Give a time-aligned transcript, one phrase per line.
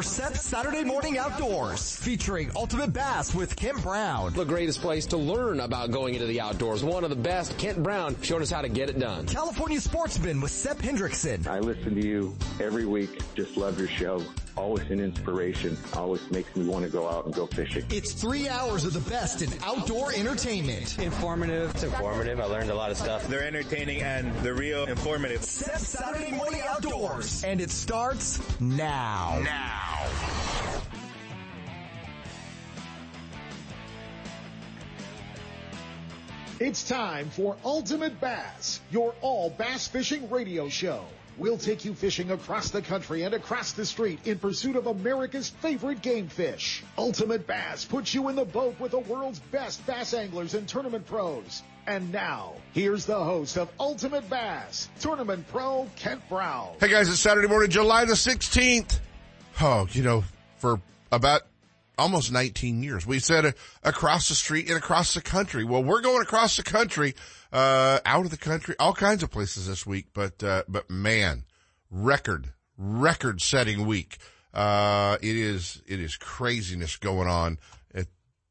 [0.00, 4.32] for SEP's Saturday Morning Outdoors, featuring Ultimate Bass with Kent Brown.
[4.32, 6.82] The greatest place to learn about going into the outdoors.
[6.82, 9.26] One of the best, Kent Brown, showing us how to get it done.
[9.26, 11.46] California Sportsman with Sep Hendrickson.
[11.46, 13.20] I listen to you every week.
[13.34, 14.24] Just love your show
[14.60, 15.76] always an inspiration.
[15.94, 17.84] Always makes me want to go out and go fishing.
[17.90, 20.98] It's three hours of the best in outdoor entertainment.
[20.98, 21.70] Informative.
[21.70, 22.40] It's informative.
[22.40, 23.26] I learned a lot of stuff.
[23.28, 25.42] They're entertaining and they're real informative.
[25.42, 27.42] Sep Saturday Morning Outdoors.
[27.42, 29.40] And it starts now.
[29.42, 29.89] Now.
[36.60, 41.06] It's time for Ultimate Bass, your all bass fishing radio show.
[41.38, 45.48] We'll take you fishing across the country and across the street in pursuit of America's
[45.48, 46.84] favorite game fish.
[46.98, 51.06] Ultimate Bass puts you in the boat with the world's best bass anglers and tournament
[51.06, 51.62] pros.
[51.86, 56.74] And now, here's the host of Ultimate Bass, Tournament Pro Kent Brown.
[56.78, 59.00] Hey guys, it's Saturday morning, July the 16th.
[59.62, 60.24] Oh, you know,
[60.58, 60.78] for
[61.10, 61.40] about
[62.00, 63.52] almost 19 years, we said uh,
[63.84, 65.64] across the street and across the country.
[65.64, 67.14] Well, we're going across the country
[67.52, 71.44] uh, out of the country, all kinds of places this week, but, uh, but man,
[71.90, 74.18] record, record setting week.
[74.52, 77.58] Uh, it is, it is craziness going on
[77.94, 78.06] at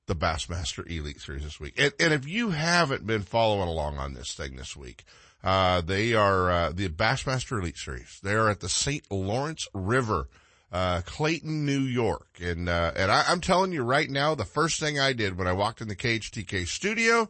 [0.05, 1.73] the Bassmaster Elite Series this week.
[1.77, 5.03] And, and if you haven't been following along on this thing this week,
[5.43, 8.19] uh, they are, uh, the Bassmaster Elite Series.
[8.21, 9.09] They are at the St.
[9.09, 10.27] Lawrence River,
[10.71, 12.27] uh, Clayton, New York.
[12.41, 15.47] And, uh, and I, I'm telling you right now, the first thing I did when
[15.47, 17.29] I walked in the KHTK studio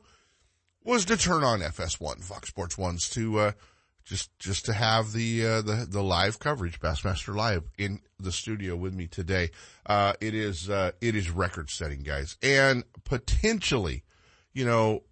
[0.83, 3.51] was to turn on FS1, Fox Sports Ones to, uh,
[4.05, 8.75] just, just to have the, uh, the, the live coverage, Bassmaster Live in the studio
[8.75, 9.51] with me today.
[9.85, 14.03] Uh, it is, uh, it is record setting guys and potentially,
[14.53, 15.03] you know,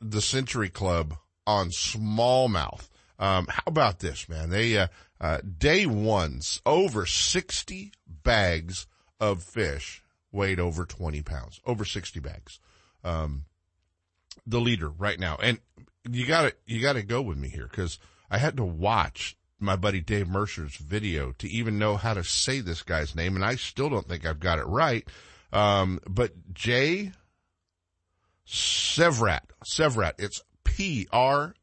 [0.00, 1.14] the Century Club
[1.46, 2.88] on smallmouth.
[3.18, 4.50] Um, how about this, man?
[4.50, 4.88] They, uh,
[5.20, 8.86] uh, day one's over 60 bags
[9.20, 12.58] of fish weighed over 20 pounds, over 60 bags.
[13.04, 13.44] Um,
[14.46, 15.36] the leader right now.
[15.40, 15.60] And
[16.10, 17.98] you gotta, you gotta go with me here because
[18.30, 22.60] I had to watch my buddy Dave Mercer's video to even know how to say
[22.60, 23.36] this guy's name.
[23.36, 25.06] And I still don't think I've got it right.
[25.52, 27.12] Um, but Jay
[28.46, 31.56] Sevrat, Sevrat, it's P-R-Z-E-K-U-R-A-T.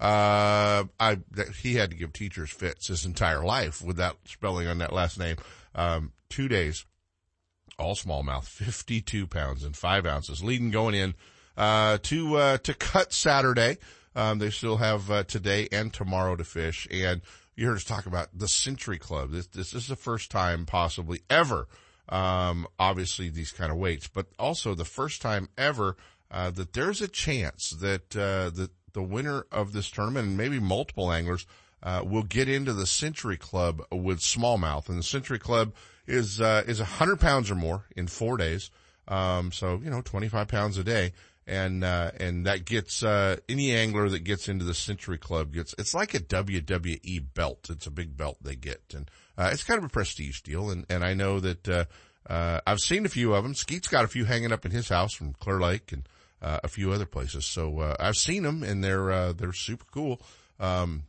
[0.00, 1.18] Uh, I,
[1.60, 5.18] he had to give teachers fits his entire life with that spelling on that last
[5.18, 5.36] name.
[5.74, 6.84] Um, two days
[7.78, 11.14] all smallmouth, 52 pounds and five ounces, leading going in,
[11.56, 13.78] uh, to, uh, to cut Saturday.
[14.14, 16.86] Um, they still have, uh, today and tomorrow to fish.
[16.92, 17.22] And
[17.56, 19.32] you heard us talk about the Century Club.
[19.32, 21.66] This, this is the first time possibly ever,
[22.08, 25.96] um, obviously these kind of weights, but also the first time ever,
[26.30, 28.50] uh, that there's a chance that, uh,
[28.92, 31.46] the winner of this tournament and maybe multiple anglers,
[31.82, 34.88] uh, will get into the Century Club with smallmouth.
[34.88, 35.72] And the Century Club,
[36.06, 38.70] is uh, is hundred pounds or more in four days.
[39.08, 41.12] Um, so you know, twenty five pounds a day,
[41.46, 45.74] and uh, and that gets uh, any angler that gets into the Century Club gets.
[45.78, 47.68] It's like a WWE belt.
[47.70, 50.70] It's a big belt they get, and uh, it's kind of a prestige deal.
[50.70, 51.84] And and I know that uh,
[52.28, 53.54] uh, I've seen a few of them.
[53.54, 56.08] Skeet's got a few hanging up in his house from Clear Lake and
[56.40, 57.46] uh, a few other places.
[57.46, 60.20] So uh, I've seen them, and they're uh, they're super cool.
[60.60, 61.04] Um,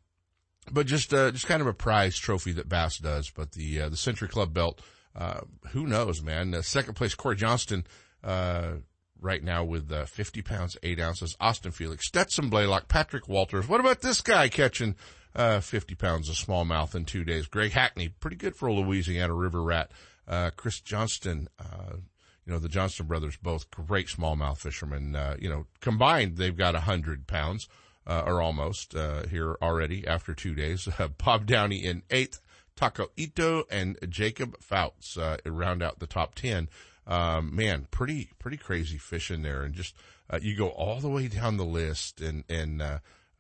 [0.72, 3.30] but just uh, just kind of a prize trophy that Bass does.
[3.30, 4.82] But the uh, the Century Club belt,
[5.16, 6.54] uh, who knows, man?
[6.54, 7.86] Uh, second place, Cory Johnston,
[8.24, 8.74] uh,
[9.22, 11.36] right now with uh, 50 pounds, 8 ounces.
[11.40, 13.68] Austin Felix, Stetson Blaylock, Patrick Walters.
[13.68, 14.96] What about this guy catching
[15.36, 17.48] uh, 50 pounds of smallmouth in two days?
[17.48, 19.92] Greg Hackney, pretty good for a Louisiana river rat.
[20.28, 21.98] Uh, Chris Johnston, uh,
[22.46, 25.16] you know, the Johnston brothers, both great smallmouth fishermen.
[25.16, 27.68] Uh, you know, combined, they've got 100 pounds
[28.08, 30.88] uh, or almost uh, here already after two days.
[31.24, 32.40] Bob Downey in eighth,
[32.76, 36.70] Taku Ito and Jacob Foutz uh, round out the top ten.
[37.08, 39.96] Um, man, pretty pretty crazy fish in there, and just
[40.42, 42.82] you go all the way down the list, and and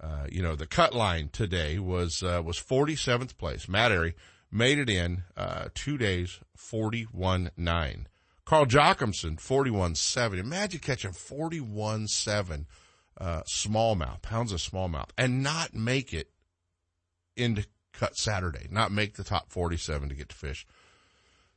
[0.01, 3.67] uh, you know the cut line today was was 47th place.
[3.67, 4.13] Matt Arey
[4.51, 5.23] made it in
[5.73, 8.05] two days, 41-9.
[8.45, 10.37] Carl Jocumsen, 41-7.
[10.37, 12.65] Imagine catching 41.7
[13.19, 16.29] uh, smallmouth, pounds of smallmouth, and not make it
[17.35, 20.67] into cut Saturday, not make the top 47 to get to fish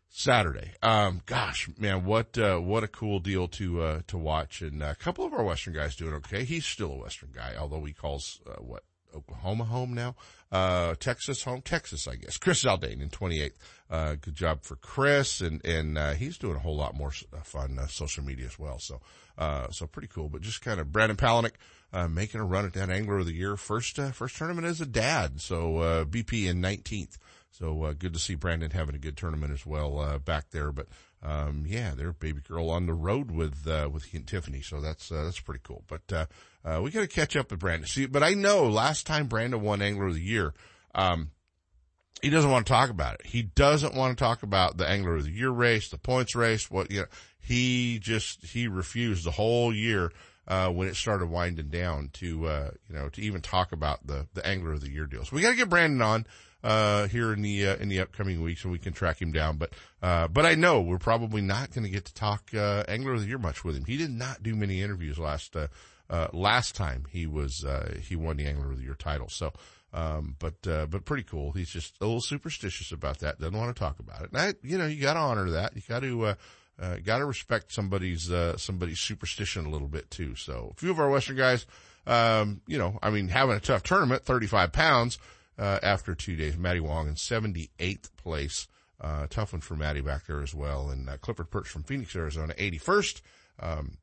[0.09, 0.73] Saturday.
[0.83, 4.63] Um, gosh, man, what, uh, what a cool deal to, uh, to watch.
[4.63, 6.45] And a couple of our Western guys doing okay.
[6.45, 8.85] He's still a Western guy, although he calls, uh, what,
[9.15, 10.15] Oklahoma home now,
[10.53, 12.37] uh, Texas home, Texas, I guess.
[12.37, 13.53] Chris Zaldain in 28th.
[13.91, 17.11] Uh, good job for Chris and, and, uh, he's doing a whole lot more
[17.43, 18.79] fun, uh, social media as well.
[18.79, 19.01] So,
[19.37, 21.53] uh, so pretty cool, but just kind of Brandon Palaniuk,
[21.93, 23.57] uh, making a run at that angler of the year.
[23.57, 25.41] First, first tournament as a dad.
[25.41, 27.17] So, BP in 19th.
[27.59, 30.71] So uh, good to see Brandon having a good tournament as well uh, back there.
[30.71, 30.87] But
[31.23, 34.63] um, yeah, their baby girl on the road with uh, with he and Tiffany.
[34.63, 35.83] So that's uh, that's pretty cool.
[35.89, 36.27] But uh,
[36.65, 37.89] uh, we got to catch up with Brandon.
[37.89, 40.55] See, but I know last time Brandon won Angler of the Year.
[40.95, 41.31] Um,
[42.23, 43.27] he doesn't want to talk about it.
[43.27, 46.71] He doesn't want to talk about the Angler of the Year race, the points race,
[46.71, 47.07] what, you know,
[47.39, 50.11] he just, he refused the whole year,
[50.49, 54.27] uh, when it started winding down to, uh, you know, to even talk about the,
[54.35, 55.25] the Angler of the Year deal.
[55.25, 56.27] So we got to get Brandon on,
[56.63, 59.57] uh, here in the, uh, in the upcoming weeks and we can track him down.
[59.57, 59.73] But,
[60.03, 63.21] uh, but I know we're probably not going to get to talk, uh, Angler of
[63.21, 63.85] the Year much with him.
[63.85, 65.69] He did not do many interviews last, uh,
[66.11, 69.29] uh, last time he was, uh, he won the Angler of the Year title.
[69.29, 69.53] So,
[69.93, 71.53] um, but, uh, but pretty cool.
[71.53, 73.39] He's just a little superstitious about that.
[73.39, 74.33] Doesn't want to talk about it.
[74.33, 75.75] And I, you know, you got to honor that.
[75.77, 76.35] You got to, uh,
[76.81, 80.35] uh, got to respect somebody's, uh, somebody's superstition a little bit too.
[80.35, 81.67] So a few of our Western guys,
[82.07, 85.19] um, you know, I mean, having a tough tournament, 35 pounds,
[85.59, 86.57] uh, after two days.
[86.57, 88.69] Matty Wong in 78th place.
[89.01, 90.91] Uh, tough one for Matty back there as well.
[90.91, 93.21] And, uh, Clifford Pirch from Phoenix, Arizona, 81st.
[93.61, 93.99] Um,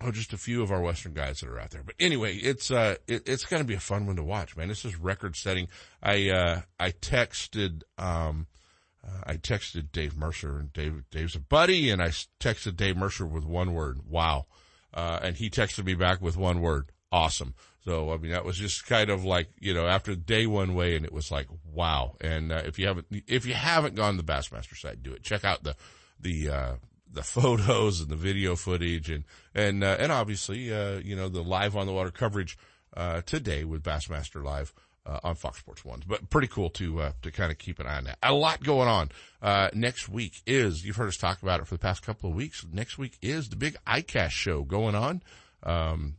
[0.00, 1.82] Oh, just a few of our Western guys that are out there.
[1.84, 4.68] But anyway, it's, uh, it, it's going to be a fun one to watch, man.
[4.68, 5.68] This is record setting.
[6.02, 8.48] I, uh, I texted, um,
[9.06, 12.08] uh, I texted Dave Mercer and Dave, Dave's a buddy and I
[12.40, 14.46] texted Dave Mercer with one word, wow.
[14.92, 17.54] Uh, and he texted me back with one word, awesome.
[17.84, 20.96] So, I mean, that was just kind of like, you know, after day one way
[20.96, 22.16] and it was like, wow.
[22.20, 25.22] And, uh, if you haven't, if you haven't gone to the Bassmaster site, do it.
[25.22, 25.76] Check out the,
[26.18, 26.72] the, uh,
[27.14, 31.42] the photos and the video footage and and uh, and obviously uh, you know the
[31.42, 32.58] live on the water coverage
[32.96, 34.74] uh, today with Bassmaster Live
[35.06, 36.02] uh, on Fox Sports One.
[36.06, 38.18] But pretty cool to to kind of keep an eye on that.
[38.22, 39.10] A lot going on.
[39.40, 42.36] Uh, next week is you've heard us talk about it for the past couple of
[42.36, 42.66] weeks.
[42.70, 45.22] Next week is the big ICAST show going on
[45.62, 46.16] um,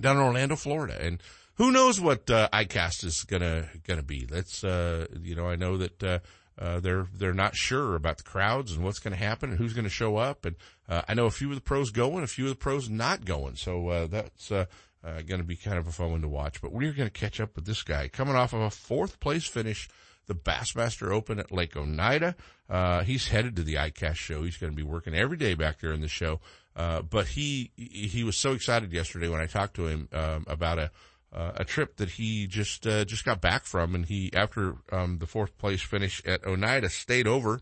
[0.00, 1.22] down in Orlando, Florida, and
[1.54, 4.24] who knows what uh, ICAST is gonna gonna be.
[4.24, 6.18] That's uh, you know I know that uh,
[6.60, 9.90] uh, they're they're not sure about the crowds and what's to happen and who's to
[9.90, 10.44] show up.
[10.44, 10.56] And
[10.88, 13.24] uh, I know a few of the pros going, a few of the pros not
[13.24, 13.56] going.
[13.56, 14.66] So uh, that's uh,
[15.02, 16.60] uh, going to be kind of a fun one to watch.
[16.60, 19.46] But we're going to catch up with this guy coming off of a fourth place
[19.46, 19.88] finish,
[20.26, 22.36] the Bassmaster Open at Lake Oneida.
[22.68, 24.42] Uh, he's headed to the ICAST show.
[24.42, 26.40] He's going to be working every day back there in the show.
[26.74, 30.90] But he he was so excited yesterday when I talked to him um, about a
[31.32, 35.18] uh, a trip that he just uh, just got back from, and he after um,
[35.18, 37.60] the fourth place finish at Oneida stayed over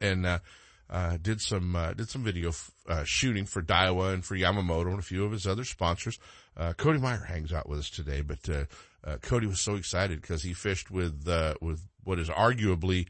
[0.00, 0.38] and uh,
[0.88, 4.90] uh did some uh, did some video f- uh, shooting for Daiwa and for Yamamoto
[4.90, 6.18] and a few of his other sponsors.
[6.76, 8.48] Cody Meyer hangs out with us today, but
[9.22, 11.28] Cody was so excited because he fished with
[11.60, 13.06] with what is arguably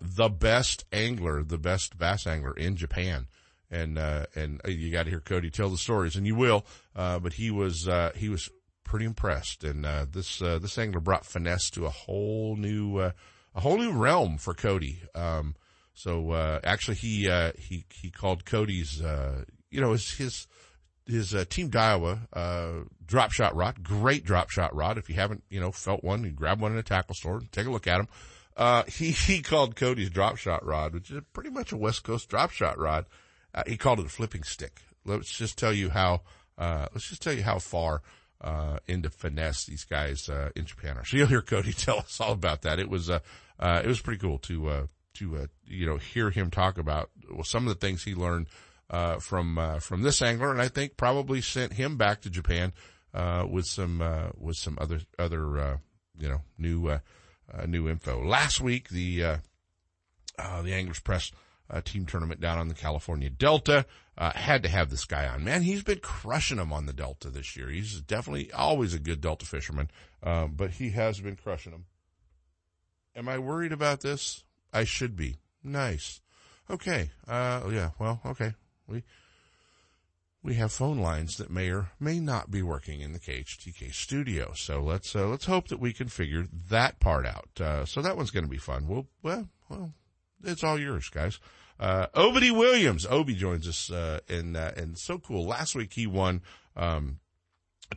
[0.00, 3.28] the best angler, the best bass angler in Japan
[3.70, 6.64] and uh, and you got to hear Cody tell the stories, and you will.
[6.94, 8.50] Uh, but he was uh, he was
[8.90, 9.64] pretty impressed.
[9.64, 13.12] And uh, this uh, this angler brought finesse to a whole new uh,
[13.54, 15.00] a whole new realm for Cody.
[15.14, 15.54] Um,
[15.94, 20.46] so uh, actually, he uh, he he called Cody's uh, you know his his
[21.06, 24.98] his Team Daiwa drop shot rod, great drop shot rod.
[24.98, 27.52] If you haven't you know felt one, you grab one in a tackle store, and
[27.52, 28.84] take a look at them.
[28.88, 32.50] he he called Cody's drop shot rod, which is pretty much a West Coast drop
[32.50, 33.06] shot rod.
[33.66, 34.82] He called it a flipping stick.
[35.04, 36.22] Let's just tell you how.
[36.58, 38.02] let's just tell you how far
[38.40, 41.04] uh, into finesse these guys uh, in Japan are.
[41.04, 42.78] So you'll hear Cody tell us all about that.
[42.78, 43.20] It was uh,
[43.58, 47.10] uh, it was pretty cool to uh, to uh, you know hear him talk about
[47.30, 48.46] well, some of the things he learned
[48.88, 52.72] uh, from uh, from this angler, and I think probably sent him back to Japan
[53.14, 55.76] uh, with some uh, with some other other uh,
[56.18, 56.98] you know new uh,
[57.52, 58.24] uh, new info.
[58.24, 59.36] Last week, the uh,
[60.38, 61.30] uh, the Anglers Press
[61.70, 63.86] uh, team tournament down on the California Delta.
[64.18, 65.44] Uh, had to have this guy on.
[65.44, 67.70] Man, he's been crushing them on the Delta this year.
[67.70, 69.90] He's definitely always a good Delta fisherman,
[70.22, 71.86] um, but he has been crushing them.
[73.16, 74.44] Am I worried about this?
[74.74, 75.36] I should be.
[75.64, 76.20] Nice.
[76.68, 77.10] Okay.
[77.26, 77.90] Uh, yeah.
[77.98, 78.54] Well, okay.
[78.86, 79.02] We
[80.42, 84.52] we have phone lines that may or may not be working in the KHTK studio.
[84.54, 87.60] So let's uh, let's hope that we can figure that part out.
[87.60, 88.86] Uh, so that one's going to be fun.
[88.86, 89.92] We'll well well,
[90.44, 91.38] it's all yours, guys.
[91.78, 95.46] Uh, Williams, Obi joins us, uh, and, uh, and so cool.
[95.46, 96.42] Last week he won,
[96.76, 97.20] um,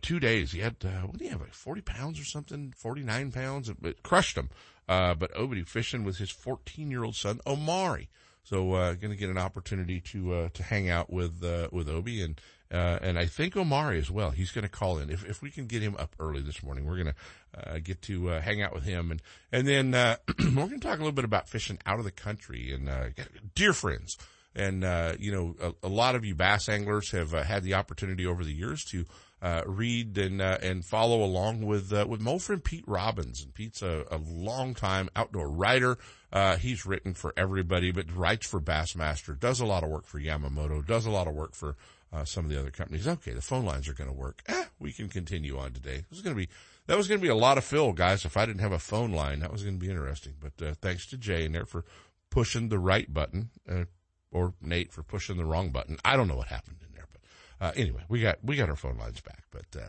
[0.01, 0.51] two days.
[0.53, 2.73] He had, uh, what do you have, like 40 pounds or something?
[2.77, 3.69] 49 pounds?
[3.69, 4.49] It, it crushed him.
[4.87, 8.09] Uh, but Obedie fishing with his 14 year old son, Omari.
[8.43, 12.21] So, uh, gonna get an opportunity to, uh, to hang out with, uh, with Obi
[12.21, 12.39] and,
[12.73, 14.31] uh, and I think Omari as well.
[14.31, 16.85] He's going to call in if if we can get him up early this morning.
[16.85, 20.15] We're going to uh, get to uh, hang out with him, and and then uh,
[20.39, 23.09] we're going to talk a little bit about fishing out of the country and uh,
[23.53, 24.17] dear friends.
[24.55, 28.25] And uh, you know, a, a, lot of you bass anglers have had the opportunity
[28.25, 29.05] over the years to
[29.41, 33.43] uh, read and and follow along with with my old friend Pete Robbins.
[33.43, 35.97] And Pete's a, a long time outdoor writer.
[36.31, 39.39] Uh, he's written for everybody, but writes for Bassmaster.
[39.39, 40.85] Does a lot of work for Yamamoto.
[40.85, 41.75] Does a lot of work for
[42.13, 43.07] uh, some of the other companies.
[43.07, 44.43] Okay, the phone lines are going to work.
[44.47, 46.03] Eh, we can continue on today.
[46.09, 46.49] This is going to be
[46.87, 48.25] that was going to be a lot of fill, guys.
[48.25, 50.33] If I didn't have a phone line, that was going to be interesting.
[50.39, 51.85] But uh, thanks to Jay in there for
[52.29, 53.85] pushing the right button, uh,
[54.31, 55.97] or Nate for pushing the wrong button.
[56.03, 58.75] I don't know what happened in there, but uh, anyway, we got we got our
[58.75, 59.43] phone lines back.
[59.51, 59.81] But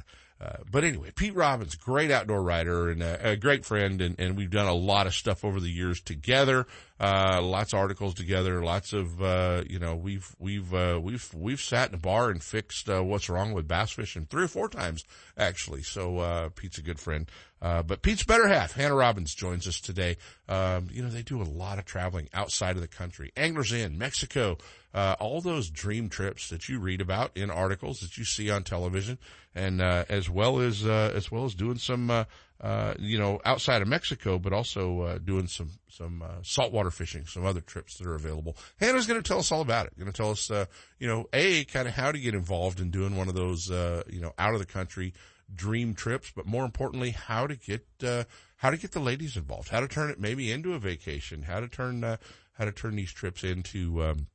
[0.44, 4.36] uh, but anyway, Pete Robbins, great outdoor writer and a, a great friend, and, and
[4.36, 6.66] we've done a lot of stuff over the years together.
[7.00, 11.60] Uh, lots of articles together, lots of uh, you know we've we've uh, we've we've
[11.60, 14.68] sat in a bar and fixed uh, what's wrong with bass fishing three or four
[14.68, 15.04] times
[15.38, 15.82] actually.
[15.82, 17.30] So uh, Pete's a good friend.
[17.64, 20.18] Uh, but Pete's better half, Hanna Robbins, joins us today.
[20.50, 23.32] Um, you know, they do a lot of traveling outside of the country.
[23.38, 24.58] Anglers Inn, Mexico,
[24.92, 28.64] uh, all those dream trips that you read about in articles that you see on
[28.64, 29.16] television,
[29.54, 32.24] and uh, as well as uh, as well as doing some, uh,
[32.60, 37.62] uh, you know, outside of Mexico, but also doing some some saltwater fishing, some other
[37.62, 38.58] trips that are available.
[38.76, 39.98] Hanna's going to tell us all about it.
[39.98, 40.50] Going to tell us,
[40.98, 44.20] you know, a kind of how to get involved in doing one of those, you
[44.20, 45.14] know, out of the country
[45.52, 48.24] dream trips, but more importantly, how to get uh,
[48.56, 51.60] how to get the ladies involved, how to turn it maybe into a vacation, how
[51.60, 52.16] to turn uh,
[52.54, 54.26] how to turn these trips into um,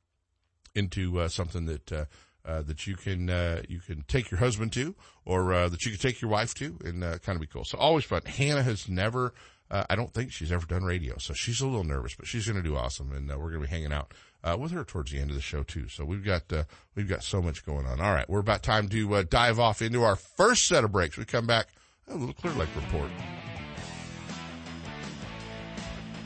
[0.74, 2.04] into uh, something that uh,
[2.44, 6.00] uh, that you can uh, you can take your husband to, or that you can
[6.00, 7.64] take your wife to, and kind of be cool.
[7.64, 8.22] So always fun.
[8.22, 9.34] Hanna has never.
[9.72, 12.60] I don't think she's ever done radio, so she's a little nervous, but she's going
[12.60, 15.18] to do awesome, and we're going to be hanging out uh, with her towards the
[15.18, 15.88] end of the show too.
[15.88, 18.00] So we've got uh, we've got so much going on.
[18.00, 21.16] All right, we're about time to uh, dive off into our first set of breaks.
[21.16, 21.68] We come back
[22.08, 23.10] a little Clear Lake report.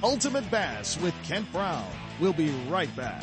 [0.03, 1.89] Ultimate Bass with Kent Brown.
[2.21, 3.23] We'll be right back.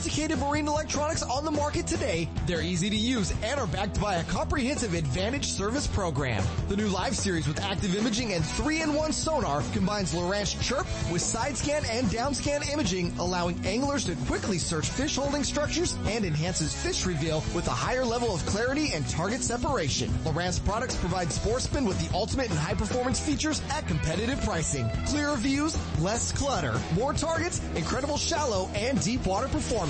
[0.00, 2.26] sophisticated marine electronics on the market today.
[2.46, 6.42] They're easy to use and are backed by a comprehensive advantage service program.
[6.68, 11.54] The new live series with active imaging and 3-in-1 sonar combines Lowrance Chirp with side
[11.54, 16.74] scan and down scan imaging, allowing anglers to quickly search fish holding structures and enhances
[16.74, 20.08] fish reveal with a higher level of clarity and target separation.
[20.24, 24.88] Lowrance products provide sportsmen with the ultimate and high performance features at competitive pricing.
[25.08, 29.89] Clearer views, less clutter, more targets, incredible shallow and deep water performance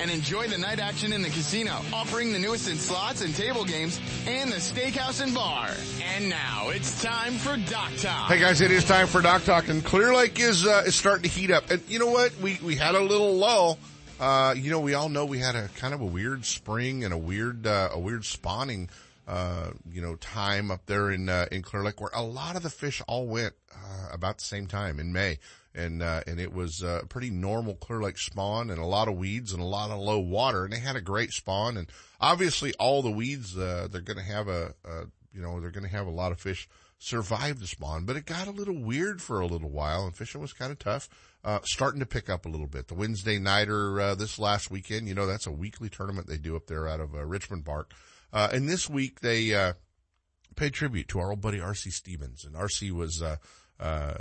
[0.00, 3.64] and enjoy the night action in the casino, offering the newest in slots and table
[3.64, 5.70] games, and the steakhouse and bar.
[6.14, 8.28] And now it's time for Dock Talk.
[8.28, 11.22] Hey guys, it is time for Dock Talk, and Clear Lake is uh, is starting
[11.22, 11.70] to heat up.
[11.70, 12.32] And you know what?
[12.40, 13.78] We we had a little lull.
[14.18, 17.12] Uh, you know, we all know we had a kind of a weird spring and
[17.12, 18.88] a weird uh, a weird spawning.
[19.28, 22.62] Uh, you know, time up there in uh, in Clear Lake, where a lot of
[22.62, 25.38] the fish all went uh, about the same time in May
[25.76, 29.16] and uh, and it was a pretty normal Clear Lake spawn and a lot of
[29.16, 31.76] weeds and a lot of low water, and they had a great spawn.
[31.76, 31.88] And
[32.20, 35.84] obviously, all the weeds uh, they're going to have a, a you know they're going
[35.84, 36.68] to have a lot of fish
[36.98, 40.40] survive the spawn, but it got a little weird for a little while, and fishing
[40.40, 41.08] was kind of tough.
[41.44, 42.88] Uh, starting to pick up a little bit.
[42.88, 46.56] The Wednesday nighter uh, this last weekend, you know, that's a weekly tournament they do
[46.56, 47.92] up there out of uh, Richmond Park.
[48.32, 49.74] Uh, and this week they uh,
[50.56, 51.90] paid tribute to our old buddy R.C.
[51.90, 52.90] Stevens, and R.C.
[52.90, 53.36] was uh,
[53.78, 54.14] uh,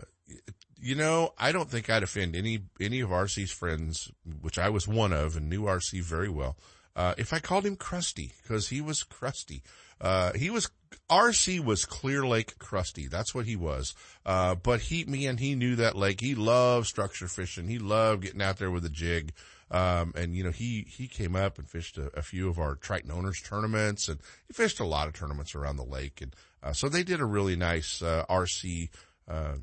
[0.86, 4.12] you know, I don't think I'd offend any any of RC's friends,
[4.42, 6.58] which I was one of and knew RC very well,
[6.96, 9.64] uh, if I called him Crusty because he was crusty.
[10.00, 10.70] Uh, he was
[11.10, 13.08] RC was Clear Lake crusty.
[13.08, 13.96] That's what he was.
[14.28, 16.22] Uh, but he, me, and he knew that lake.
[16.22, 17.68] He loved structure fishing.
[17.68, 19.34] He loved getting out there with a jig.
[19.72, 22.76] Um, and you know, he, he came up and fished a, a, few of our
[22.76, 26.22] Triton owners tournaments and he fished a lot of tournaments around the lake.
[26.22, 28.90] And, uh, so they did a really nice, uh, RC,
[29.28, 29.56] uh,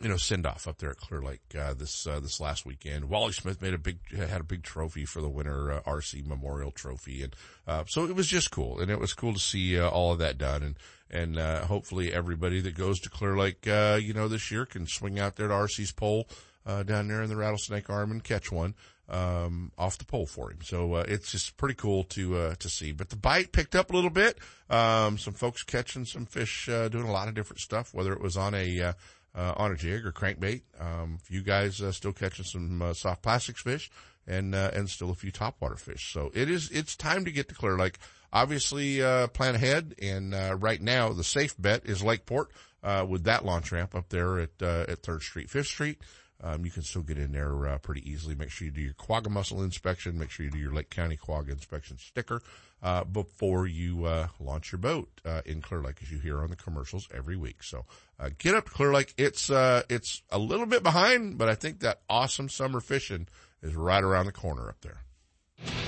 [0.00, 3.08] you know, send off up there at Clear Lake uh, this uh, this last weekend.
[3.08, 6.70] Wally Smith made a big had a big trophy for the winner, uh, RC Memorial
[6.70, 7.34] Trophy, and
[7.66, 10.18] uh, so it was just cool, and it was cool to see uh, all of
[10.18, 10.76] that done, and
[11.10, 15.18] and uh, hopefully everybody that goes to Clear Lake, you know, this year can swing
[15.18, 16.28] out there to RC's pole
[16.84, 18.74] down there in the Rattlesnake Arm and catch one
[19.08, 20.58] um, off the pole for him.
[20.62, 22.92] So it's just pretty cool to to see.
[22.92, 24.38] But the bite picked up a little bit.
[24.68, 28.36] Um, some folks catching some fish, doing a lot of different stuff, whether it was
[28.36, 28.92] on a
[29.38, 30.62] uh, on a jig or crankbait.
[30.80, 33.90] Um, you guys uh, still catching some uh, soft plastics fish
[34.26, 36.12] and uh, and still a few topwater fish.
[36.12, 37.98] So it is it's time to get to Clear Lake.
[38.32, 39.94] Obviously, uh, plan ahead.
[40.02, 42.50] And uh, right now, the safe bet is Lakeport
[43.08, 45.98] with that launch ramp up there at at Third Street, Fifth Street.
[46.40, 48.34] Um, you can still get in there pretty easily.
[48.34, 50.18] Make sure you do your quagga mussel inspection.
[50.18, 52.42] Make sure you do your Lake County quagga inspection sticker
[52.82, 56.50] uh, before you uh, launch your boat uh, in Clear Lake, as you hear on
[56.50, 57.62] the commercials every week.
[57.62, 57.84] So
[58.18, 59.14] uh, get up to Clear Lake.
[59.16, 63.26] It's uh, it's a little bit behind, but I think that awesome summer fishing
[63.62, 65.87] is right around the corner up there.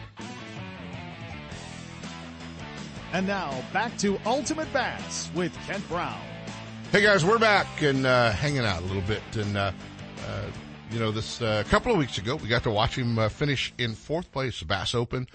[3.13, 6.21] And now back to Ultimate Bass with Kent Brown.
[6.93, 9.21] Hey guys, we're back and uh, hanging out a little bit.
[9.33, 9.73] And uh,
[10.29, 10.45] uh,
[10.91, 13.73] you know, this a couple of weeks ago, we got to watch him uh, finish
[13.77, 15.27] in fourth place, Bass Open,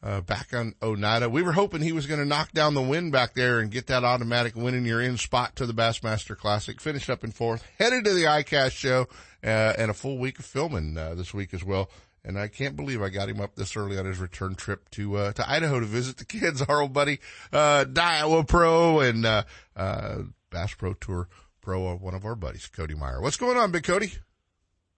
[0.00, 1.28] uh, back on Oneida.
[1.28, 3.88] We were hoping he was going to knock down the win back there and get
[3.88, 6.80] that automatic win in your in spot to the Bassmaster Classic.
[6.80, 9.08] Finished up in fourth, headed to the ICAST show,
[9.42, 11.90] uh, and a full week of filming this week as well.
[12.24, 15.16] And I can't believe I got him up this early on his return trip to,
[15.16, 17.20] uh, to Idaho to visit the kids, our old buddy,
[17.52, 19.42] uh, Daiwa Pro and, uh,
[19.76, 21.28] uh, Bass Pro Tour
[21.60, 23.20] Pro, uh, one of our buddies, Cody Meyer.
[23.20, 24.12] What's going on, Big Cody?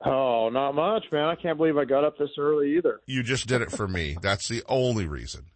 [0.05, 1.25] Oh, not much, man.
[1.25, 3.01] I can't believe I got up this early either.
[3.07, 4.17] You just did it for me.
[4.23, 5.47] That's the only reason.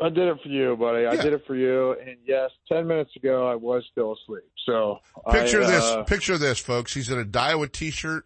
[0.00, 1.06] I did it for you, buddy.
[1.06, 1.92] I did it for you.
[1.92, 4.50] And yes, ten minutes ago I was still asleep.
[4.64, 6.94] So Picture I, this, uh, picture this, folks.
[6.94, 8.24] He's in a Daiwa t-shirt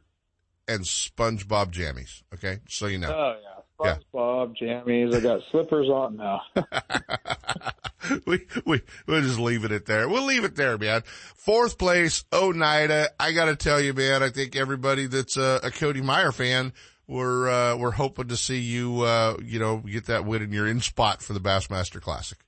[0.68, 2.22] and SpongeBob jammies.
[2.34, 2.60] Okay.
[2.68, 3.12] So you know.
[3.12, 3.96] Oh yeah, Yeah.
[4.12, 5.14] SpongeBob jammies.
[5.14, 6.42] I got slippers on now.
[8.26, 10.08] we, we, we'll just leave it at there.
[10.08, 11.02] We'll leave it there, man.
[11.36, 13.10] Fourth place, Oneida.
[13.18, 16.72] I gotta tell you, man, I think everybody that's a, a Cody Meyer fan,
[17.06, 20.66] we're, uh, we're hoping to see you, uh, you know, get that win and you're
[20.66, 22.38] in spot for the Bassmaster Classic.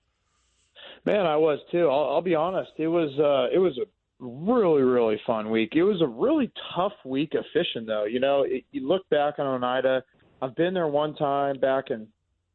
[1.04, 1.88] Man, I was too.
[1.88, 2.72] I'll, I'll be honest.
[2.78, 3.86] It was uh, it was a
[4.18, 5.72] really really fun week.
[5.74, 8.04] It was a really tough week of fishing, though.
[8.04, 10.02] You know, it, you look back on Oneida.
[10.42, 12.06] I've been there one time back in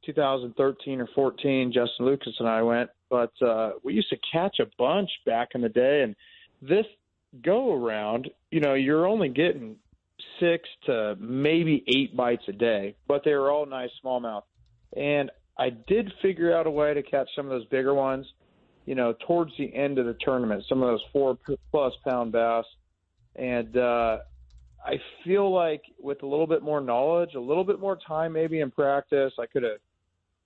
[0.06, 1.71] 2013 or 14.
[1.74, 5.62] Justin Lucas and I went, but uh, we used to catch a bunch back in
[5.62, 6.02] the day.
[6.04, 6.15] And
[6.62, 6.86] this
[7.43, 9.78] go around, you know, you're only getting
[10.39, 14.43] six to maybe eight bites a day, but they were all nice smallmouth.
[14.95, 18.26] And I did figure out a way to catch some of those bigger ones,
[18.86, 21.38] you know, towards the end of the tournament, some of those four
[21.72, 22.65] plus pound bass.
[23.36, 24.17] And uh,
[24.86, 28.60] I feel like with a little bit more knowledge, a little bit more time, maybe
[28.60, 29.78] in practice, I could have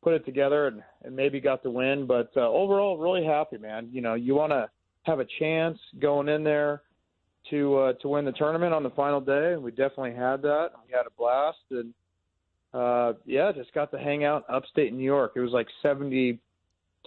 [0.04, 2.06] put it together and, and maybe got the win.
[2.06, 3.89] But uh, overall, really happy, man.
[3.91, 4.69] You know, you want to
[5.04, 6.82] have a chance going in there
[7.50, 10.71] to uh, to win the tournament on the final day, and we definitely had that.
[10.88, 11.93] We had a blast, and
[12.74, 15.34] uh, yeah, just got to hang out upstate New York.
[15.36, 16.39] It was like 70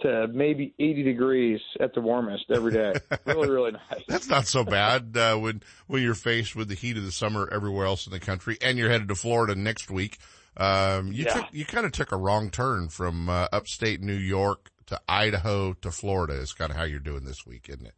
[0.03, 2.93] to maybe 80 degrees at the warmest every day.
[3.25, 4.03] really, really nice.
[4.07, 7.47] That's not so bad, uh, when, when you're faced with the heat of the summer
[7.51, 10.17] everywhere else in the country and you're headed to Florida next week.
[10.57, 11.33] Um, you Yeah.
[11.33, 15.73] took, you kind of took a wrong turn from, uh, upstate New York to Idaho
[15.73, 17.93] to Florida is kind of how you're doing this week, isn't it?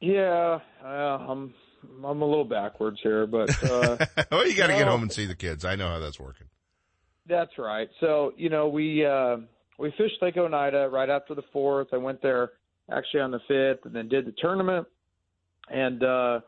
[0.00, 1.54] Yeah, uh, I'm
[2.04, 3.98] I'm a little backwards here, but uh,
[4.32, 5.64] well, you got to get home and see the kids.
[5.64, 6.48] I know how that's working.
[7.28, 7.88] That's right.
[8.00, 9.36] So you know we uh,
[9.78, 11.88] we fished Lake Oneida right after the fourth.
[11.92, 12.50] I went there
[12.90, 14.86] actually on the fifth, and then did the tournament,
[15.70, 16.40] and uh,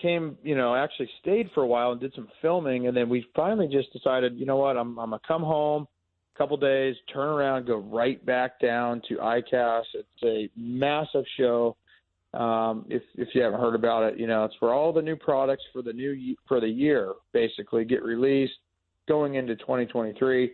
[0.00, 3.26] came you know actually stayed for a while and did some filming, and then we
[3.34, 5.86] finally just decided you know what I'm I'm gonna come home,
[6.34, 9.84] a couple days, turn around, go right back down to ICAST.
[9.94, 11.76] It's a massive show.
[12.34, 15.16] Um, if if you haven't heard about it, you know it's for all the new
[15.16, 18.54] products for the new for the year basically get released
[19.08, 20.52] going into 2023.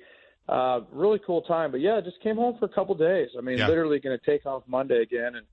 [0.49, 3.31] Uh, really cool time, but yeah, just came home for a couple days.
[3.39, 3.69] I mean, Yeah.
[3.69, 5.47] literally going to take off Monday again and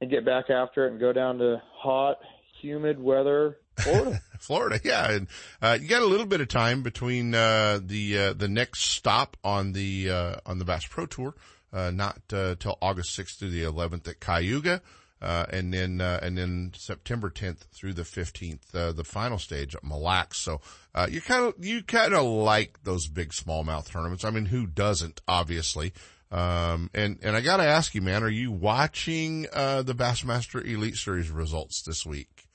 [0.00, 2.18] and get back after it and go down to hot,
[2.60, 4.20] humid weather, Florida.
[4.38, 5.26] Florida, yeah, and
[5.62, 9.36] uh, you got a little bit of time between uh, the uh, the next stop
[9.42, 11.34] on the uh, on the Bass Pro Tour,
[11.72, 14.82] uh, not uh, till August sixth through the eleventh at Cayuga,
[15.20, 19.74] uh, and then uh, and then September tenth through the fifteenth, uh, the final stage
[19.74, 20.38] at Mille Lacs.
[20.38, 20.60] So
[20.94, 24.24] uh, you kind of you kind of like those big smallmouth tournaments.
[24.24, 25.20] I mean, who doesn't?
[25.26, 25.92] Obviously.
[26.30, 30.96] Um, and, and I gotta ask you, man, are you watching, uh, the Bassmaster Elite
[30.96, 32.48] Series results this week?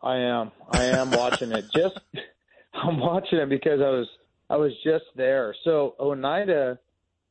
[0.00, 0.52] I am.
[0.70, 1.64] I am watching it.
[1.74, 1.98] Just
[2.74, 4.06] I'm watching it because I was
[4.50, 5.54] I was just there.
[5.64, 6.78] So Oneida,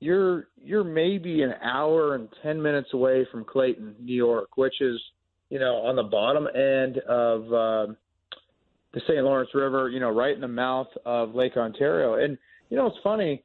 [0.04, 5.00] you're you're maybe an hour and ten minutes away from Clayton, New York, which is
[5.50, 7.98] you know on the bottom end of um,
[8.94, 9.24] the St.
[9.24, 9.90] Lawrence River.
[9.90, 12.16] You know, right in the mouth of Lake Ontario.
[12.24, 12.38] And
[12.70, 13.44] you know, it's funny.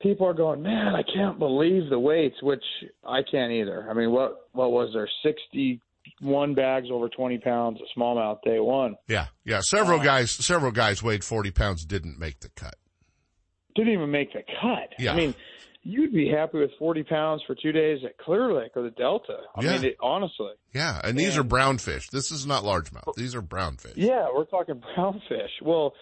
[0.00, 2.64] People are going, man, I can't believe the weights, which
[3.06, 3.86] I can't either.
[3.88, 5.08] I mean, what what was there?
[5.24, 5.80] Sixty
[6.20, 8.96] one bags over 20 pounds of smallmouth day one.
[9.08, 9.60] Yeah, yeah.
[9.60, 12.74] Several guys, several guys weighed 40 pounds didn't make the cut.
[13.74, 14.90] Didn't even make the cut.
[14.98, 15.12] Yeah.
[15.12, 15.34] I mean,
[15.82, 19.38] you'd be happy with 40 pounds for two days at Clear Lake or the Delta.
[19.56, 19.72] I Yeah.
[19.72, 20.52] mean, it, honestly.
[20.72, 22.08] Yeah, and these are brown fish.
[22.10, 23.14] This is not largemouth.
[23.16, 23.94] These are brown fish.
[23.96, 25.50] Yeah, we're talking brown fish.
[25.60, 25.94] Well,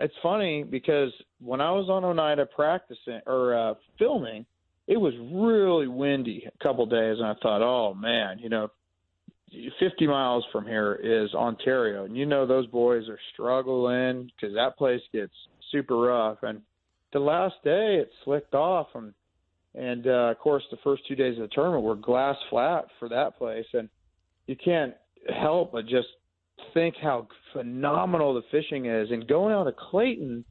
[0.00, 4.46] it's funny because when I was on Oneida practicing or uh, filming,
[4.86, 8.70] it was really windy a couple days, and I thought, oh man, you know,
[9.80, 14.76] 50 miles from here is Ontario, and you know those boys are struggling because that
[14.76, 15.32] place gets
[15.72, 16.38] super rough.
[16.42, 16.62] And
[17.12, 19.12] the last day, it slicked off, and
[19.74, 23.08] and uh, of course the first two days of the tournament were glass flat for
[23.08, 23.88] that place, and
[24.46, 24.94] you can't
[25.28, 26.08] help but just
[26.74, 29.10] think how phenomenal the fishing is.
[29.10, 30.44] And going out to Clayton,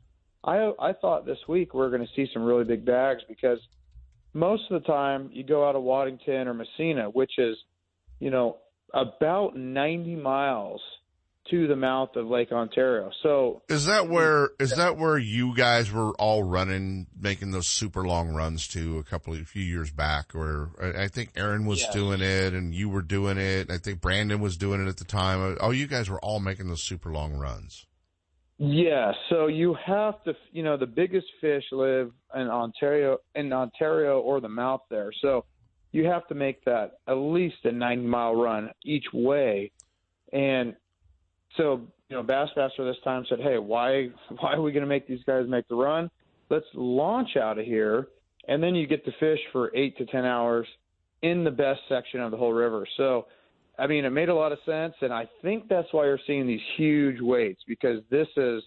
[0.43, 3.59] I I thought this week we are going to see some really big bags because
[4.33, 7.57] most of the time you go out of Waddington or Massena, which is,
[8.19, 8.57] you know,
[8.93, 10.81] about 90 miles
[11.51, 13.11] to the mouth of Lake Ontario.
[13.23, 18.05] So Is that where is that where you guys were all running, making those super
[18.05, 20.35] long runs to a couple of a few years back?
[20.35, 21.93] Or I think Aaron was Yes.
[21.93, 23.71] doing it, and you were doing it.
[23.71, 25.57] I think Brandon was doing it at the time.
[25.59, 27.85] Oh, you guys were all making those super long runs.
[28.61, 34.19] Yeah, so you have to, you know, the biggest fish live in Ontario, in Ontario
[34.19, 35.11] or the mouth there.
[35.21, 35.45] So
[35.93, 39.71] you have to make that at least a 90 mile run each way.
[40.33, 40.75] And
[41.57, 44.09] so, you know, Bassmaster this time said, "Hey, why
[44.39, 46.09] why are we going to make these guys make the run?
[46.49, 48.07] Let's launch out of here,
[48.47, 50.67] and then you get to fish for eight to ten hours
[51.21, 53.25] in the best section of the whole river." So
[53.77, 56.45] I mean, it made a lot of sense, and I think that's why you're seeing
[56.45, 58.61] these huge weights because this is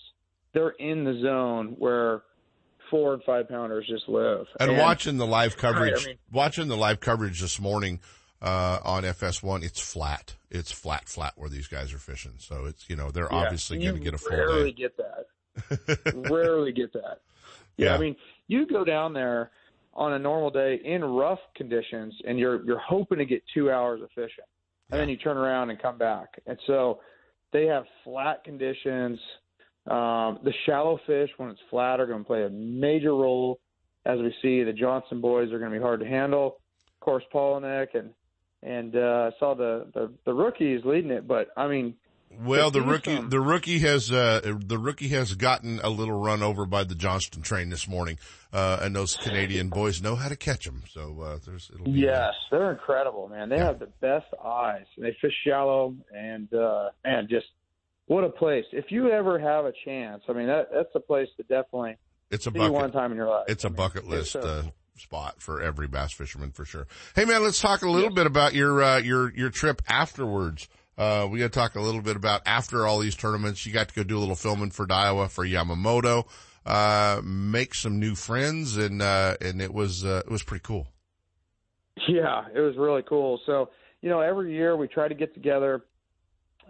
[0.54, 2.22] they're in the zone where
[2.90, 4.46] four and five pounders just live.
[4.60, 8.00] And, And- watching the live coverage, Right, I mean- watching the live coverage this morning
[8.42, 10.34] uh, on FS1, it's flat.
[10.50, 12.32] It's flat, flat where these guys are fishing.
[12.38, 14.82] So it's you know they're Yeah, obviously going to get a full rarely day.
[14.82, 16.14] get that.
[16.30, 17.20] rarely get that.
[17.76, 17.94] Yeah, Yeah.
[17.94, 18.16] I mean,
[18.48, 19.50] you go down there
[19.94, 24.02] on a normal day in rough conditions, and you're you're hoping to get two hours
[24.02, 24.44] of fishing,
[24.90, 26.40] and then you turn around and come back.
[26.46, 27.00] And so
[27.52, 29.18] they have flat conditions.
[29.86, 33.58] Um, the shallow fish, when it's flat, are going to play a major role.
[34.04, 36.58] As we see, the Johnston boys are going to be hard to handle.
[36.94, 38.10] Of course, Palaniuk and
[38.62, 41.94] and uh, I saw the, the the rookies leading it, but I mean,
[42.30, 46.42] Well, the rookie, some- the rookie has, uh, the rookie has gotten a little run
[46.42, 48.18] over by the Johnston train this morning,
[48.52, 50.82] uh, and those Canadian boys know how to catch them.
[50.88, 53.48] So, uh, there's, it'll be, Yes, they're incredible, man.
[53.48, 54.86] They have the best eyes.
[54.96, 57.46] and They fish shallow, and uh, man, just
[58.06, 58.64] what a place!
[58.72, 61.96] If you ever have a chance, I mean, that that's a place to definitely
[62.30, 62.72] it's a bucket.
[62.72, 63.44] one time in your life.
[63.48, 64.62] It's a I mean, bucket list, a- uh,
[64.96, 66.86] spot for every bass fisherman for sure.
[67.14, 70.68] Hey man, let's talk a little bit about your, uh, your, your trip afterwards.
[70.98, 73.88] Uh, we got to talk a little bit about after all these tournaments, you got
[73.88, 76.26] to go do a little filming for Daiwa for Yamamoto,
[76.66, 80.86] uh, make some new friends and, uh, and it was, uh, it was pretty cool.
[82.08, 83.40] Yeah, it was really cool.
[83.46, 85.82] So, you know, every year we try to get together.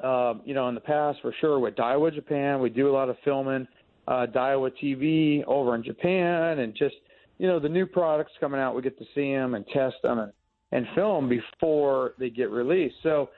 [0.03, 3.09] Um, you know, in the past, for sure, with Daiwa Japan, we do a lot
[3.09, 3.69] of filming.
[4.09, 6.97] Uh, Daiwa TV over in Japan, and just
[7.39, 10.19] you know, the new products coming out, we get to see them and test them
[10.19, 10.33] and
[10.73, 12.97] and film before they get released.
[13.03, 13.29] So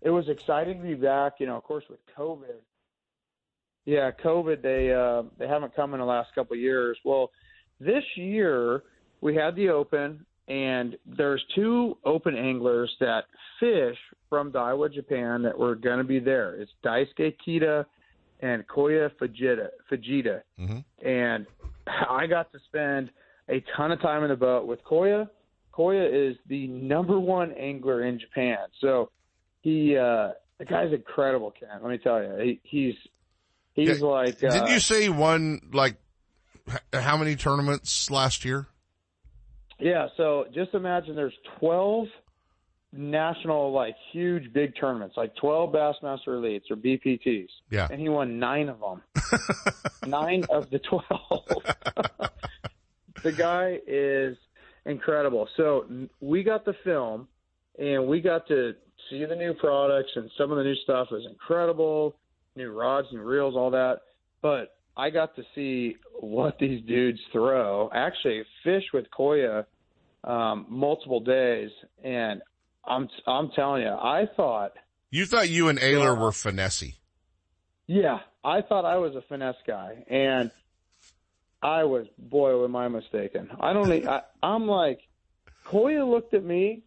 [0.00, 1.34] it was exciting to be back.
[1.40, 2.60] You know, of course, with COVID.
[3.84, 4.62] Yeah, COVID.
[4.62, 6.96] They uh, they haven't come in the last couple of years.
[7.04, 7.30] Well,
[7.80, 8.82] this year
[9.20, 13.24] we had the Open, and there's two Open anglers that
[13.60, 16.54] fish from Daiwa, Japan, that were going to be there.
[16.54, 17.84] It's Daisuke Kita
[18.40, 19.68] and Kyoya Fujita.
[19.90, 20.42] Fujita,
[21.04, 21.46] and
[21.86, 23.10] I got to spend
[23.48, 25.28] a ton of time in the boat with Kyoya.
[25.76, 29.10] Kyoya is the number one angler in Japan, so
[29.62, 31.68] he uh, the guy's incredible, Ken.
[31.82, 32.94] Let me tell you, he, he's
[33.74, 34.42] he's like.
[34.42, 35.96] Uh, Didn't you say he won like
[36.68, 38.68] h- how many tournaments last year?
[39.80, 42.06] Yeah, so just imagine there's 12
[42.92, 47.48] national, like huge big tournaments, like 12 Bassmaster Elites or BPTs.
[47.70, 47.88] Yeah.
[47.90, 49.02] And he won nine of them.
[50.06, 51.02] nine of the 12.
[53.24, 54.36] the guy is
[54.86, 55.48] incredible.
[55.56, 55.86] So
[56.20, 57.26] we got the film
[57.78, 58.74] and we got to
[59.10, 62.14] see the new products and some of the new stuff is incredible.
[62.56, 64.02] New rods new reels, all that.
[64.40, 67.90] But I got to see what these dudes throw.
[67.92, 69.64] Actually, fish with Kyoya
[70.22, 71.70] um, multiple days,
[72.04, 72.40] and
[72.86, 74.72] I'm I'm telling you, I thought,
[75.10, 76.94] You thought you and Ayler were finessy.
[77.88, 80.50] yeah, I thought I was a finesse guy, and
[81.64, 83.48] I was, boy, am I mistaken.
[83.58, 85.00] I don't, I, I'm like,
[85.66, 86.82] Kyoya looked at me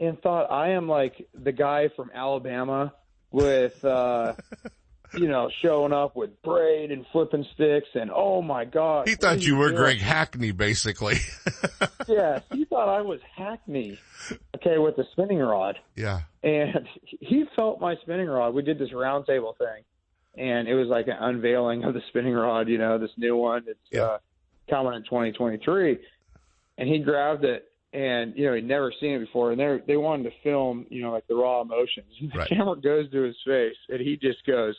[0.00, 2.94] and thought I am like the guy from Alabama
[3.30, 4.32] with, uh,
[5.14, 9.36] you know, showing up with braid and flipping sticks, and oh my god, He thought
[9.36, 9.76] are you were doing?
[9.76, 11.16] Greg Hackney, basically.
[12.08, 13.98] yeah, he thought I was Hackney.
[14.56, 16.22] Okay, with the spinning rod, yeah.
[16.42, 18.54] and he felt my spinning rod.
[18.54, 19.84] We did this round table thing,
[20.36, 22.68] and it was like an unveiling of the spinning rod.
[22.68, 23.64] You know, this new one.
[23.66, 24.18] It's uh,
[24.68, 25.98] coming in 2023,
[26.78, 27.64] and he grabbed it.
[27.92, 31.00] And you know he'd never seen it before, and they they wanted to film, you
[31.02, 32.06] know, like the raw emotions.
[32.20, 32.48] The Right.
[32.48, 34.74] camera goes to his face, and he just goes,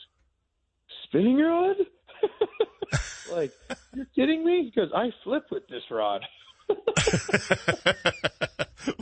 [1.05, 1.77] "Spinning rod?
[3.31, 3.53] like
[3.93, 6.23] you're kidding me?" Because I flip with this rod.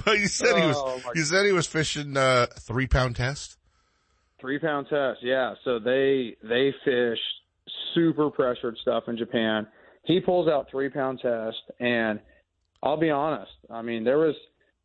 [0.05, 0.77] Well, you said he was.
[0.77, 3.57] Oh, you said he was fishing uh, three pound test.
[4.43, 5.53] Three pound test, yeah.
[5.63, 7.17] So they they fish
[7.95, 9.65] super pressured stuff in Japan.
[10.03, 12.19] He pulls out three pound test, and
[12.83, 13.53] I'll be honest.
[13.69, 14.35] I mean, there was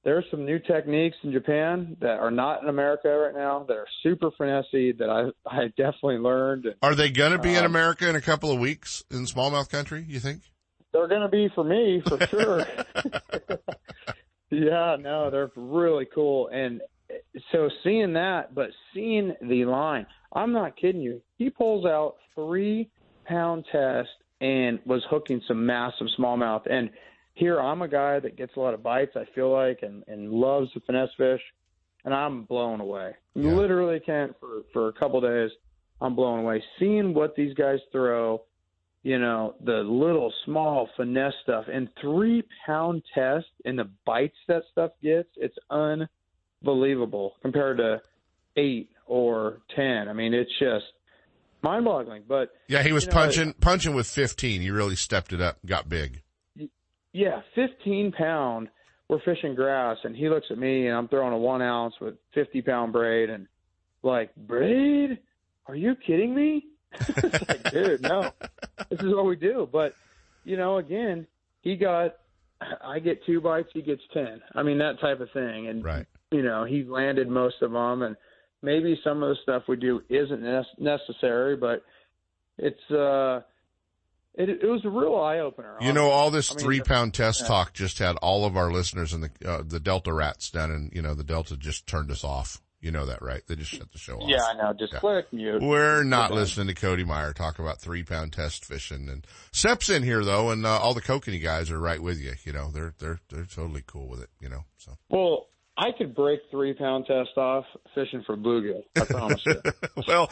[0.04, 3.88] there's some new techniques in Japan that are not in America right now that are
[4.04, 6.68] super finessey that I I definitely learned.
[6.80, 9.70] Are they going to be in Um, America in a couple of weeks in smallmouth
[9.70, 10.04] country?
[10.06, 10.42] You think?
[10.92, 12.64] they're going to be for me for sure.
[14.50, 16.48] yeah, no, they're really cool.
[16.48, 16.80] And
[17.52, 21.20] so seeing that, but seeing the line, I'm not kidding you.
[21.36, 22.90] He pulls out three
[23.24, 24.08] pound test
[24.40, 26.70] and was hooking some massive smallmouth.
[26.70, 26.90] And
[27.34, 30.30] here I'm a guy that gets a lot of bites, I feel like, and, and
[30.30, 31.40] loves the finesse fish,
[32.04, 33.14] and I'm blown away.
[33.34, 33.52] Yeah.
[33.52, 35.50] Literally can't for, for a couple days.
[36.00, 36.62] I'm blown away.
[36.78, 38.42] Seeing what these guys throw,
[39.02, 44.62] you know, the little small finesse stuff and three pound test and the bites that
[44.70, 46.08] stuff gets, it's unbelievable
[47.42, 48.00] compared to
[48.56, 50.08] eight or ten.
[50.08, 50.84] I mean, it's just
[51.62, 52.24] mind boggling.
[52.28, 54.60] But Yeah, he was you know, punching punching with 15.
[54.60, 56.22] He really stepped it up, got big.
[57.12, 58.68] Yeah, 15 pound.
[59.08, 62.16] We're fishing grass, and he looks at me, and I'm throwing a one ounce with
[62.34, 63.46] 50 pound braid, and
[64.02, 65.18] like braid?
[65.66, 66.66] Are you kidding me?
[67.22, 68.30] like, dude, no,
[68.90, 69.68] this is what we do.
[69.70, 69.94] But
[70.44, 71.26] you know, again,
[71.62, 72.16] he got,
[72.82, 74.40] I get two bites, he gets ten.
[74.54, 76.06] I mean, that type of thing, and Right.
[76.30, 78.16] You know, he landed most of them, and
[78.62, 81.82] maybe some of the stuff we do isn't nec- necessary, but
[82.58, 83.40] it's uh,
[84.34, 85.76] it, it was a real eye opener.
[85.80, 87.48] You know, all this I mean, three pound test yeah.
[87.48, 90.92] talk just had all of our listeners and the uh, the Delta rats down, and
[90.94, 92.60] you know the Delta just turned us off.
[92.80, 93.42] You know that, right?
[93.48, 94.28] They just shut the show off.
[94.28, 94.72] Yeah, I know.
[94.72, 95.00] Just Yeah.
[95.00, 95.60] click mute.
[95.60, 100.04] We're not listening to Cody Meyer talk about three pound test fishing and Sep's in
[100.04, 102.34] here though, and uh, all the kokanee guys are right with you.
[102.44, 104.30] You know, they're they're they're totally cool with it.
[104.40, 107.64] You know, so Well, I could break three pound test off
[107.94, 108.82] fishing for bluegill.
[108.96, 109.62] I promise you.
[110.08, 110.28] well,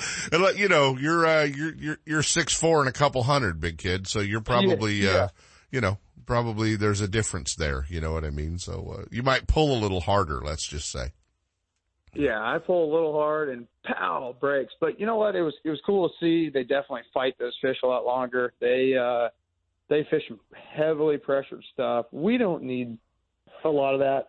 [0.56, 4.08] you know, you're uh, you're you're you're six four and a couple hundred, big kid.
[4.08, 5.28] So you're probably Yeah, uh,
[5.70, 7.86] you know probably there's a difference there.
[7.88, 8.58] You know what I mean?
[8.58, 10.40] So uh, you might pull a little harder.
[10.42, 11.12] Let's just say.
[12.12, 14.72] Yeah, I pull a little hard and pow breaks.
[14.80, 15.36] But you know what?
[15.36, 16.50] It was it was cool to see.
[16.50, 18.52] They definitely fight those fish a lot longer.
[18.60, 19.28] They uh
[19.88, 20.22] they fish
[20.74, 22.06] heavily pressured stuff.
[22.10, 22.98] We don't need
[23.64, 24.28] a lot of that,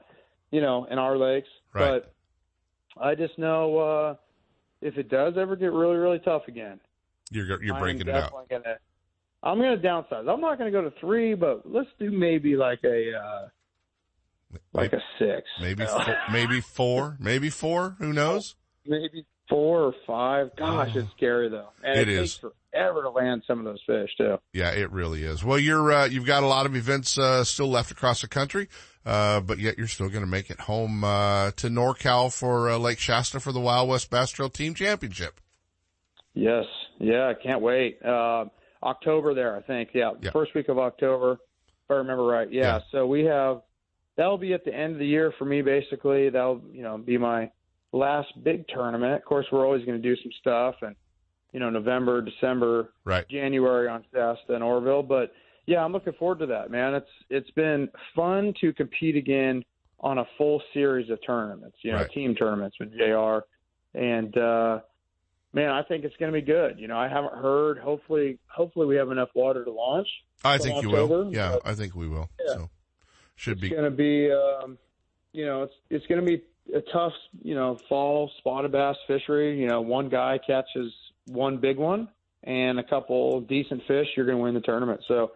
[0.52, 1.50] you know, in our lakes.
[1.74, 2.02] Right.
[2.02, 2.14] But
[3.02, 4.16] I just know uh
[4.82, 6.80] if it does ever get really really tough again,
[7.32, 8.32] You're you're breaking it out.
[8.50, 8.78] Gonna,
[9.44, 10.28] I'm going to downsize.
[10.28, 13.48] I'm not going to go to three, but let's do maybe like a uh
[14.74, 15.48] like a six.
[15.62, 16.04] Maybe You know?
[16.04, 17.96] four, maybe four, maybe four.
[18.00, 18.56] Who knows?
[18.86, 20.56] maybe four or five.
[20.58, 22.36] Gosh, it's scary though, and It it, is.
[22.38, 24.38] takes forever to land some of those fish too.
[24.54, 25.44] Yeah, it really is.
[25.44, 28.68] Well, you're uh, you've got a lot of events uh, still left across the country,
[29.06, 32.78] uh, but yet you're still going to make it home uh, to NorCal for uh,
[32.78, 35.40] Lake Shasta for the Wild West Bass Trail Team Championship.
[36.34, 36.66] Yes,
[37.00, 38.00] yeah, I can't wait.
[38.06, 38.46] Uh,
[38.84, 39.90] October there, I think.
[39.94, 40.30] Yeah, Yeah.
[40.32, 42.52] first week of October, if I remember right.
[42.52, 42.80] Yeah, Yeah.
[42.92, 43.62] so we have
[44.18, 45.62] that'll be at the end of the year for me.
[45.64, 47.50] Basically, that'll you know be my
[47.98, 49.16] last big tournament.
[49.16, 50.96] Of course, we're always going to do some stuff, and
[51.54, 53.28] you know November, December, Right.
[53.30, 55.04] January on Shasta and Orville.
[55.04, 55.34] But
[55.66, 56.94] yeah, I'm looking forward to that, man.
[56.96, 59.64] It's it's been fun to compete again
[60.00, 62.12] on a full series of tournaments, you know, Right.
[62.12, 63.40] team tournaments with JR.
[63.94, 64.80] And uh
[65.54, 66.78] man, I think it's going to be good.
[66.78, 67.80] You know, I haven't heard.
[67.80, 70.08] Hopefully, hopefully we have enough water to launch.
[70.44, 71.34] I think you will.
[71.34, 72.30] Yeah, I think we will.
[72.46, 72.54] Yeah.
[72.54, 72.70] So
[73.36, 74.78] should be going to be, um,
[75.32, 79.60] you know, it's it's going to be a tough, you know, fall spotted bass fishery.
[79.60, 80.94] You know, one guy catches
[81.26, 82.10] one big one
[82.44, 85.02] and a couple decent fish, you're going to win the tournament.
[85.08, 85.32] So.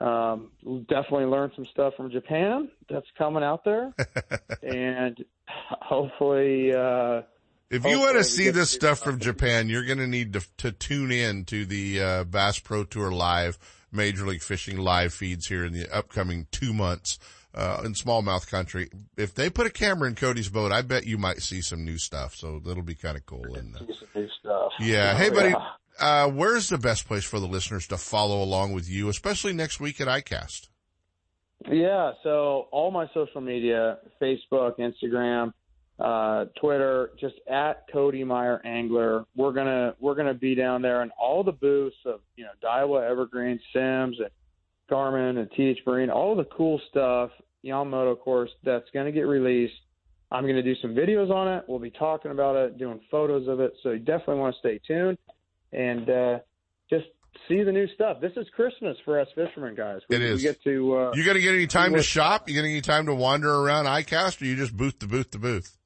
[0.00, 0.50] Um,
[0.88, 3.94] definitely learn some stuff from Japan that's coming out there,
[4.64, 7.22] and hopefully, uh,
[7.70, 9.20] If you want to see this stuff from.
[9.20, 13.12] Japan, you're going to need to, to tune in to the uh, Bass Pro Tour
[13.12, 13.60] live
[13.92, 17.20] Major League Fishing live feeds here in the upcoming two months
[17.54, 18.88] uh, in smallmouth country.
[19.16, 21.98] If they put a camera in Cody's boat, I bet you might see some new
[21.98, 22.34] stuff.
[22.34, 23.54] So that'll be kind of cool.
[23.54, 24.72] And uh, see some new stuff.
[24.80, 25.66] yeah, Oh, hey buddy, yeah.
[26.00, 29.80] uh, where's the best place for the listeners to follow along with you, especially next
[29.80, 30.68] week at ICAST?
[31.70, 35.52] Yeah, so all my social media, Facebook, Instagram,
[36.00, 39.24] uh, Twitter, just at Cody Meyer Angler.
[39.36, 43.08] We're gonna we're gonna be down there and all the booths of you know Daiwa,
[43.08, 44.30] Evergreen, Simms, and
[44.92, 47.30] Garmin and TH Marine, all the cool stuff.
[47.64, 49.74] Yamamoto, of course, that's gonna get released.
[50.30, 51.64] I'm gonna do some videos on it.
[51.68, 53.72] We'll be talking about it, doing photos of it.
[53.82, 55.18] So you definitely want to stay tuned
[55.72, 56.38] and uh,
[56.90, 57.06] just
[57.48, 58.20] see the new stuff.
[58.20, 60.00] This is Christmas for us fishermen, guys.
[60.08, 60.36] We, It is.
[60.38, 60.96] We get to.
[60.96, 62.48] Uh, You going to get any time to shop?
[62.48, 65.38] You got any time to wander around ICAST, or you just booth to booth to
[65.38, 65.76] booth?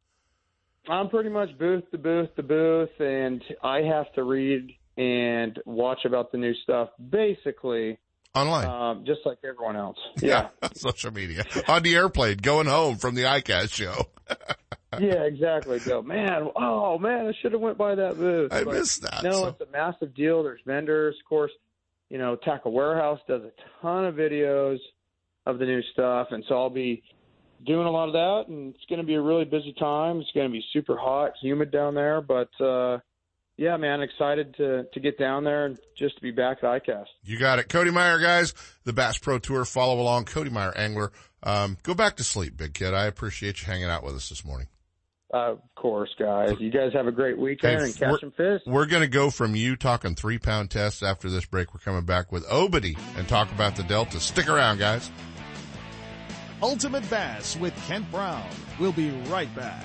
[0.88, 6.04] I'm pretty much booth to booth to booth, and I have to read and watch
[6.04, 7.98] about the new stuff, basically,
[8.36, 8.66] Online.
[8.66, 9.98] um, just like everyone else.
[10.20, 11.44] Yeah, social media.
[11.68, 14.06] On the airplane, going home from the ICAST show.
[15.00, 15.78] yeah, exactly.
[15.80, 16.48] Go, man.
[16.56, 18.52] Oh man, I should have went by that booth.
[18.52, 19.22] I But missed that.
[19.24, 20.42] No, so- it's a massive deal.
[20.42, 21.52] There's vendors, of course.
[22.10, 23.50] You know, Tackle Warehouse does a
[23.82, 24.78] ton of videos
[25.44, 27.02] of the new stuff, and so I'll be
[27.66, 28.44] doing a lot of that.
[28.48, 30.20] And it's going to be a really busy time.
[30.20, 32.98] It's going to be super hot, humid down there, but uh,
[33.56, 37.06] yeah, man, excited to to get down there and just to be back at ICAST.
[37.24, 37.68] You got it.
[37.68, 38.54] Cody Meyer, guys,
[38.84, 39.64] the Bass Pro Tour.
[39.64, 40.26] Follow along.
[40.26, 41.12] Cody Meyer, angler.
[41.42, 42.92] Um, go back to sleep, big kid.
[42.92, 44.68] I appreciate you hanging out with us this morning.
[45.32, 46.52] Uh, of course, guys.
[46.60, 48.62] You guys have a great weekend Hey, and catch some fish.
[48.66, 51.74] We're going to go from you talking three pound tests after this break.
[51.74, 54.20] We're coming back with Obedie and talk about the Delta.
[54.20, 55.10] Stick around, guys.
[56.62, 58.48] Ultimate Bass with Kent Brown.
[58.78, 59.84] We'll be right back.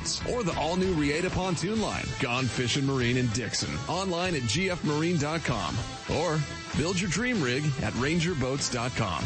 [0.31, 3.73] or the all new Reata pontoon line, Gone Fishing Marine in Dixon.
[3.87, 5.75] Online at gfmarine.com
[6.15, 6.39] or
[6.77, 9.23] build your dream rig at rangerboats.com.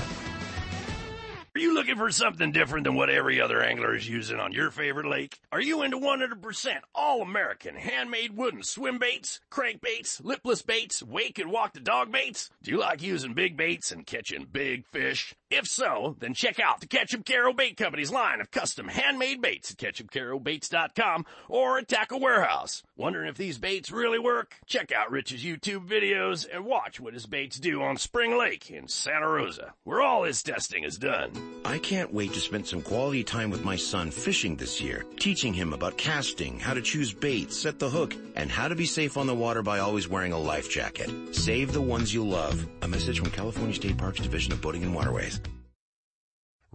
[1.56, 4.72] Are you looking for something different than what every other angler is using on your
[4.72, 5.40] favorite lake?
[5.54, 11.72] Are you into 100% all-American handmade wooden swim baits, crankbaits, lipless baits, wake and walk
[11.72, 12.50] the dog baits?
[12.62, 15.34] Do you like using big baits and catching big fish?
[15.52, 19.70] If so, then check out the Ketchup Caro Bait Company's line of custom handmade baits
[19.70, 22.82] at ketchupcarobaits.com or at Tackle Warehouse.
[22.98, 24.56] Wondering if these baits really work?
[24.66, 28.88] Check out Rich's YouTube videos and watch what his baits do on Spring Lake in
[28.88, 31.32] Santa Rosa, where all his testing is done.
[31.64, 35.54] I can't wait to spend some quality time with my son fishing this year, teaching
[35.54, 39.16] him about casting, how to choose bait, set the hook, and how to be safe
[39.16, 41.10] on the water by always wearing a life jacket.
[41.36, 42.68] Save the ones you love.
[42.82, 45.40] A message from California State Parks Division of Boating and Waterways.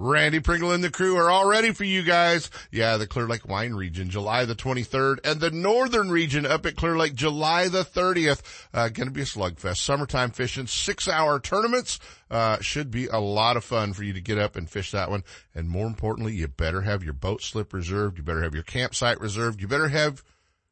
[0.00, 2.50] Randy Pringle and the crew are all ready for you guys.
[2.70, 6.74] Yeah, the Clear Lake wine region, July the 23rd, and the northern region up at
[6.74, 8.40] Clear Lake, July the 30th.
[8.72, 9.76] Uh, gonna be a slugfest.
[9.76, 11.98] Summertime fishing, six hour tournaments.
[12.30, 15.10] Uh, should be a lot of fun for you to get up and fish that
[15.10, 15.22] one.
[15.54, 18.16] And more importantly, you better have your boat slip reserved.
[18.16, 19.60] You better have your campsite reserved.
[19.60, 20.22] You better have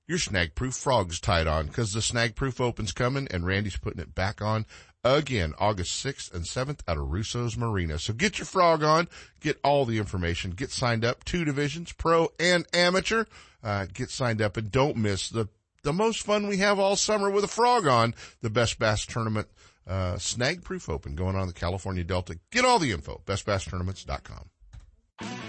[0.06, 4.00] your snag proof frogs tied on because the snag proof open's coming and Randy's putting
[4.00, 4.64] it back on
[5.04, 7.98] again August 6th and 7th out of Russo's Marina.
[7.98, 9.08] So get your frog on,
[9.40, 13.24] get all the information, get signed up, two divisions, pro and amateur,
[13.62, 15.48] uh, get signed up and don't miss the,
[15.82, 19.48] the most fun we have all summer with a frog on the best bass tournament,
[19.86, 22.38] uh, snag proof open going on in the California Delta.
[22.50, 25.47] Get all the info, bestbasstournaments.com.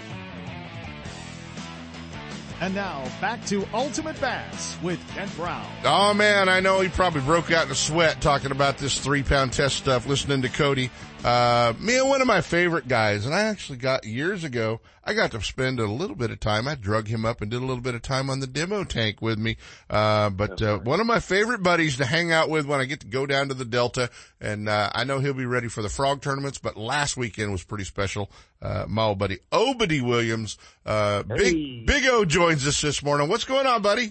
[2.60, 5.66] And now back to Ultimate Bass with Kent Brown.
[5.82, 9.22] Oh man, I know he probably broke out in a sweat talking about this three
[9.22, 10.90] pound test stuff, listening to Cody.
[11.22, 15.12] Uh, me and one of my favorite guys, and I actually got years ago, I
[15.12, 16.66] got to spend a little bit of time.
[16.66, 19.20] I drug him up and did a little bit of time on the demo tank
[19.20, 19.58] with me.
[19.90, 23.00] Uh, but, uh, one of my favorite buddies to hang out with when I get
[23.00, 24.08] to go down to the Delta.
[24.40, 27.64] And, uh, I know he'll be ready for the frog tournaments, but last weekend was
[27.64, 28.30] pretty special.
[28.62, 30.56] Uh, my old buddy Obedie Williams,
[30.86, 33.28] uh, big, big O joins us this morning.
[33.28, 34.10] What's going on, buddy?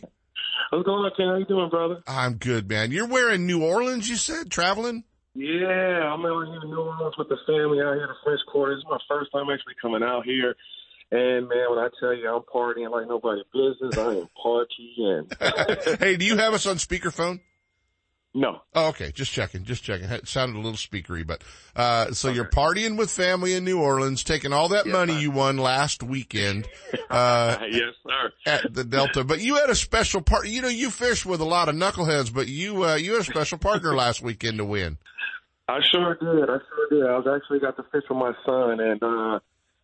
[0.69, 1.27] What's going on, Ken?
[1.27, 2.03] How you doing, brother?
[2.05, 2.91] I'm good, man.
[2.91, 5.05] You're wearing New Orleans, you said, traveling?
[5.35, 8.41] Yeah, I'm out here in New Orleans with the family out here in the French
[8.51, 8.73] Quarter.
[8.73, 10.55] It's my first time actually coming out here.
[11.11, 15.99] And man, when I tell you I'm partying like nobody's business, I am partying.
[15.99, 17.39] hey, do you have us on speakerphone?
[18.33, 18.61] No.
[18.75, 19.11] Oh, okay.
[19.11, 19.63] Just checking.
[19.63, 20.07] Just checking.
[20.07, 21.43] It sounded a little speakery, but,
[21.75, 22.35] uh, so okay.
[22.35, 26.03] you're partying with family in New Orleans, taking all that yes, money you won last
[26.03, 26.67] weekend,
[27.09, 28.31] uh, yes, sir.
[28.45, 29.23] at the Delta.
[29.23, 32.31] But you had a special part, you know, you fish with a lot of knuckleheads,
[32.31, 34.99] but you, uh, you had a special partner last weekend to win.
[35.69, 36.49] I sure did.
[36.49, 37.05] I sure did.
[37.05, 39.39] I was actually got to fish with my son and, uh,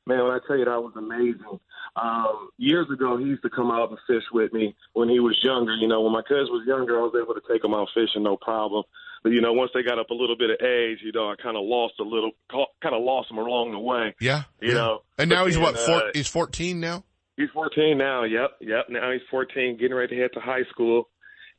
[0.05, 1.59] man, when I tell you that was amazing.
[1.95, 5.37] Um, years ago, he used to come out and fish with me when he was
[5.43, 5.73] younger.
[5.75, 8.23] You know, when my cousin was younger, I was able to take him out fishing,
[8.23, 8.83] no problem.
[9.23, 11.35] But you know, once they got up a little bit of age, you know, I
[11.41, 14.13] kind of lost a little, kind of lost him along the way.
[14.19, 14.73] Yeah, you yeah.
[14.75, 14.99] know.
[15.17, 15.79] And now he's then, what?
[15.79, 17.03] Four, uh, he's fourteen now.
[17.37, 18.23] He's 14 now.
[18.23, 18.85] Yep, yep.
[18.89, 21.09] Now he's 14, getting ready to head to high school.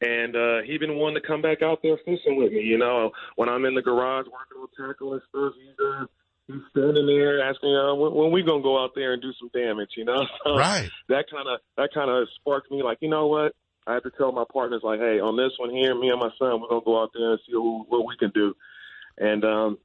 [0.01, 2.61] And uh he been wanting to come back out there fishing with me.
[2.61, 6.05] You know, when I'm in the garage working on tackle and stuff, he's uh
[6.47, 9.51] he's standing there asking, uh, when, when we gonna go out there and do some
[9.55, 10.21] damage, you know?
[10.45, 10.91] So Right.
[11.09, 12.83] That kind of that kind of sparked me.
[12.83, 13.53] Like, you know what?
[13.87, 16.31] I have to tell my partners, like, hey, on this one here, me and my
[16.39, 18.55] son, we're gonna go out there and see who, what we can do.
[19.17, 19.79] And um,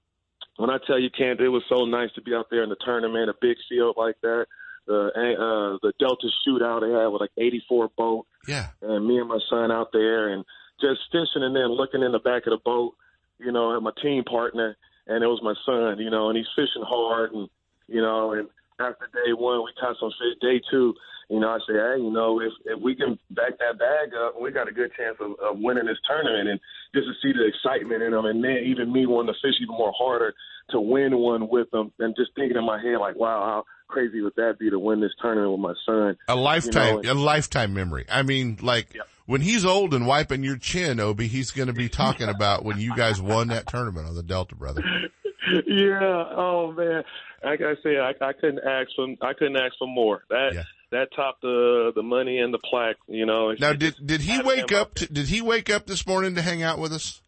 [0.58, 2.76] when I tell you, Kent, it was so nice to be out there in the
[2.84, 4.46] tournament, a big field like that.
[4.88, 8.68] The uh, the Delta shootout they had with like 84 boat, Yeah.
[8.82, 10.44] and me and my son out there and
[10.80, 12.96] just fishing and then looking in the back of the boat,
[13.38, 14.76] you know, and my team partner,
[15.08, 17.50] and it was my son, you know, and he's fishing hard, and
[17.88, 18.48] you know, and
[18.80, 20.40] after day one we caught some fish.
[20.42, 20.94] Day two,
[21.30, 24.42] you know, I say, hey, you know, if if we can back that bag up,
[24.42, 26.60] we got a good chance of, of winning this tournament, and
[26.94, 29.76] just to see the excitement in them, and then even me wanting to fish even
[29.76, 30.34] more harder
[30.70, 34.22] to win one with them, and just thinking in my head like, wow, how crazy
[34.22, 36.18] would that be to win this tournament with my son?
[36.28, 38.06] A lifetime, You know, a lifetime memory.
[38.10, 41.90] I mean, like when he's old and wiping your chin, Obi, he's going to be
[41.90, 44.84] talking about when you guys won that tournament on the Delta, brother.
[45.68, 46.26] yeah.
[46.36, 47.04] Oh man.
[47.44, 50.24] Like I said, I, I couldn't ask for I couldn't ask for more.
[50.30, 52.98] That that topped the the money and the plaque.
[53.08, 53.54] You know.
[53.60, 54.96] Now, did did he wake up?
[54.96, 57.22] To, did he wake up this morning to hang out with us?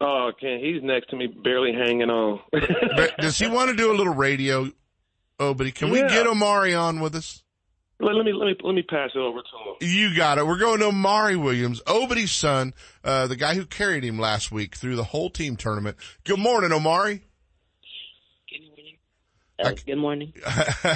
[0.00, 2.40] Oh, Ken, he's next to me, barely hanging on.
[2.50, 4.68] But does he want to do a little radio?
[5.38, 7.42] Oh, but can we get Omari on with us?
[8.02, 9.90] let, let me let me let me pass it over to him.
[9.94, 10.46] You got it.
[10.46, 12.74] We're going to Omari Williams, Obedie's son,
[13.04, 15.96] uh, the guy who carried him last week through the whole team tournament.
[16.24, 17.22] Good morning, Omari.
[18.50, 18.98] Good morning.
[19.58, 20.32] Uh, good morning.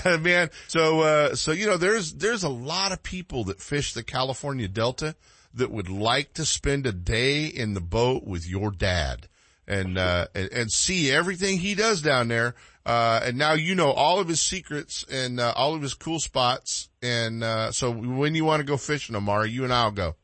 [0.22, 4.02] Man, so, uh, so, you know, there's, there's a lot of people that fish the
[4.02, 5.14] California Delta
[5.54, 9.28] that would like to spend a day in the boat with your dad
[9.68, 12.54] and, uh, and, and see everything he does down there.
[12.86, 16.20] Uh, and now you know all of his secrets and, uh, all of his cool
[16.20, 16.88] spots.
[17.02, 20.14] And, uh, so when you want to go fishing, Omari, you and I'll go.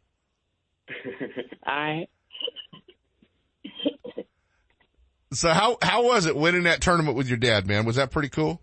[1.67, 2.07] I
[5.33, 7.85] So how, how was it winning that tournament with your dad, man?
[7.85, 8.61] Was that pretty cool?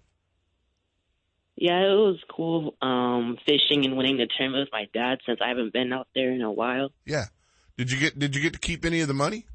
[1.59, 2.75] yeah, it was cool.
[2.81, 6.31] Um, fishing and winning the tournament with my dad since I haven't been out there
[6.31, 6.91] in a while.
[7.05, 7.25] Yeah.
[7.77, 9.45] Did you get, did you get to keep any of the money?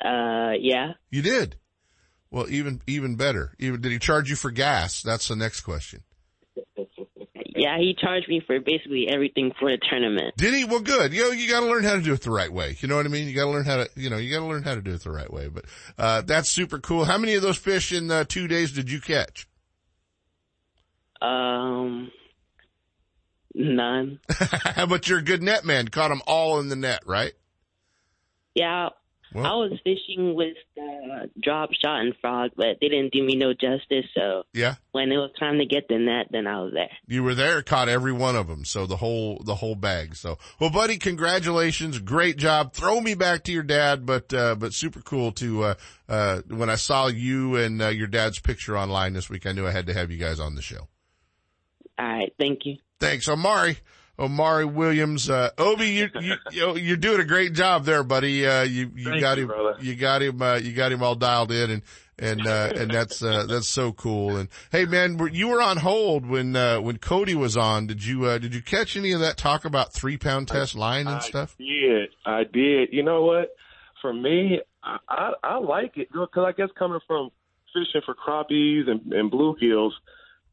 [0.00, 0.92] Uh, yeah.
[1.10, 1.56] You did.
[2.30, 3.54] Well, even, even better.
[3.58, 5.02] Even, did he charge you for gas?
[5.02, 6.02] That's the next question.
[7.56, 10.36] Yeah, he charged me for basically everything for the tournament.
[10.36, 10.64] Did he?
[10.64, 11.14] Well, good.
[11.14, 12.76] You know, you got to learn how to do it the right way.
[12.80, 13.26] You know what I mean?
[13.26, 14.92] You got to learn how to, you know, you got to learn how to do
[14.92, 15.48] it the right way.
[15.48, 15.64] But
[15.96, 17.06] uh, that's super cool.
[17.06, 19.48] How many of those fish in uh, two days did you catch?
[21.22, 22.10] Um,
[23.54, 24.20] none.
[24.88, 25.88] but you're a good net man.
[25.88, 27.32] Caught them all in the net, right?
[28.54, 28.90] Yeah,
[29.34, 33.36] Well- I was fishing with uh, drop shot and frog, but they didn't do me
[33.36, 34.06] no justice.
[34.14, 34.76] So Yeah.
[34.92, 36.90] when it was time to get the net, then I was there.
[37.06, 38.64] You were there, caught every one of them.
[38.64, 40.14] So the whole, the whole bag.
[40.16, 41.98] So, well, buddy, congratulations.
[41.98, 42.72] Great job.
[42.72, 45.74] Throw me back to your dad, but, uh, but super cool to, uh,
[46.08, 49.66] uh, when I saw you and uh, your dad's picture online this week, I knew
[49.66, 50.88] I had to have you guys on the show.
[51.98, 52.76] All right, thank you.
[53.00, 53.78] Thanks, Omari.
[54.18, 58.46] Omari Williams, uh, Obi, you, you, you, you're doing a great job there, buddy.
[58.46, 59.76] Uh, you, you Thank got you, him, brother.
[59.80, 61.82] you got him, uh, you got him all dialed in and,
[62.18, 64.36] and, uh, and that's, uh, that's so cool.
[64.36, 67.86] And hey, man, were- you were on hold when, uh, when Cody was on.
[67.86, 71.06] Did you, uh, did you catch any of that talk about three pound test line
[71.06, 71.54] and stuff?
[71.58, 72.04] Yeah.
[72.24, 72.88] I did.
[72.92, 73.54] You know what?
[74.02, 77.30] For me, I I, I like it because I guess coming from
[77.72, 79.92] fishing for crappies and, and bluegills,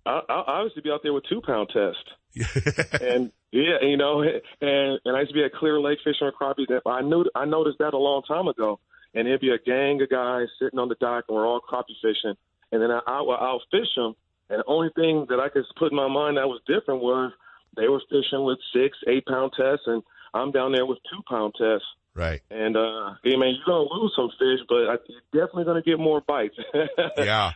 [0.05, 1.97] I, I I used be out there with two pound test.
[3.01, 6.35] and yeah, you know, and and I used to be at Clear Lake fishing with
[6.35, 6.67] crappies.
[6.85, 8.79] I knew I noticed that a long time ago.
[9.15, 11.93] And it'd be a gang of guys sitting on the dock, and we're all crappie
[12.01, 12.33] fishing.
[12.71, 14.15] And then I, I would out fish them.
[14.49, 17.31] And the only thing that I could put in my mind that was different was
[17.77, 20.01] they were fishing with six, eight pound tests, and
[20.33, 21.85] I'm down there with two pound tests.
[22.15, 22.41] Right.
[22.49, 25.99] And uh, yeah, man, you're gonna lose some fish, but I, you're definitely gonna get
[25.99, 26.55] more bites.
[27.17, 27.51] Yeah.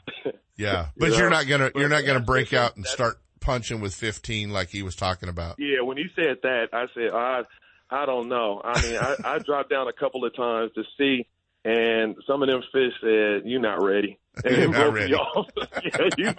[0.55, 0.87] Yeah.
[0.95, 3.93] But You you're know, not gonna, you're not gonna break out and start punching with
[3.93, 5.55] 15 like he was talking about.
[5.57, 7.43] Yeah, when he said that, I said I
[7.89, 8.61] I don't know.
[8.63, 11.27] I mean, I, I dropped down a couple of times to see,
[11.63, 15.15] and some of them fish said, "You're not ready." And not ready.
[15.15, 15.47] off.
[15.83, 16.31] yeah, you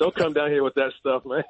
[0.00, 1.44] don't come down here with that stuff, man.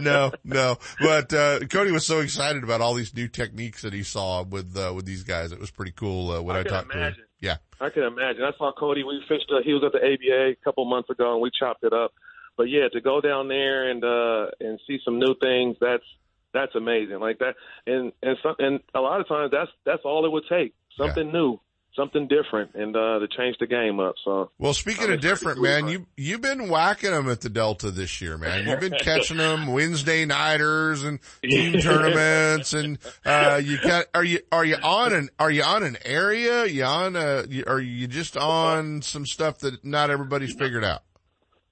[0.00, 0.78] no, no.
[1.00, 4.76] But uh Cody was so excited about all these new techniques that he saw with
[4.76, 5.52] uh, with these guys.
[5.52, 7.16] It was pretty cool uh, when I, I can talked to him.
[7.40, 7.58] Yeah.
[7.80, 8.42] I can imagine.
[8.42, 9.04] I saw Cody.
[9.04, 9.48] We fished.
[9.48, 12.12] Uh, he was at the ABA a couple months ago, and we chopped it up.
[12.58, 16.04] But yeah, to go down there and uh and see some new things, that's
[16.52, 17.20] that's amazing.
[17.20, 17.54] Like that,
[17.86, 20.74] and and some, and a lot of times that's that's all it would take.
[20.96, 21.60] Something new,
[21.94, 24.14] something different and uh, to change the game up.
[24.24, 27.90] So well, speaking I'm of different, man, you you've been whacking them at the Delta
[27.90, 28.66] this year, man.
[28.66, 34.40] You've been catching them Wednesday nighters and team tournaments, and uh, you got are you
[34.50, 36.66] are you on an are you on an area?
[36.66, 41.02] You on a are you just on some stuff that not everybody's figured out?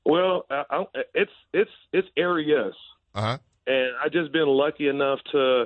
[0.07, 0.85] Well, I, I,
[1.15, 2.75] it's it's it's areas,
[3.13, 5.65] uh huh, and I just been lucky enough to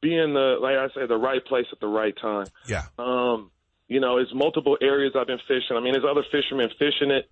[0.00, 2.46] be in the like I say the right place at the right time.
[2.68, 2.84] Yeah.
[2.96, 3.50] Um,
[3.88, 5.76] you know, it's multiple areas I've been fishing.
[5.76, 7.28] I mean, there's other fishermen fishing it.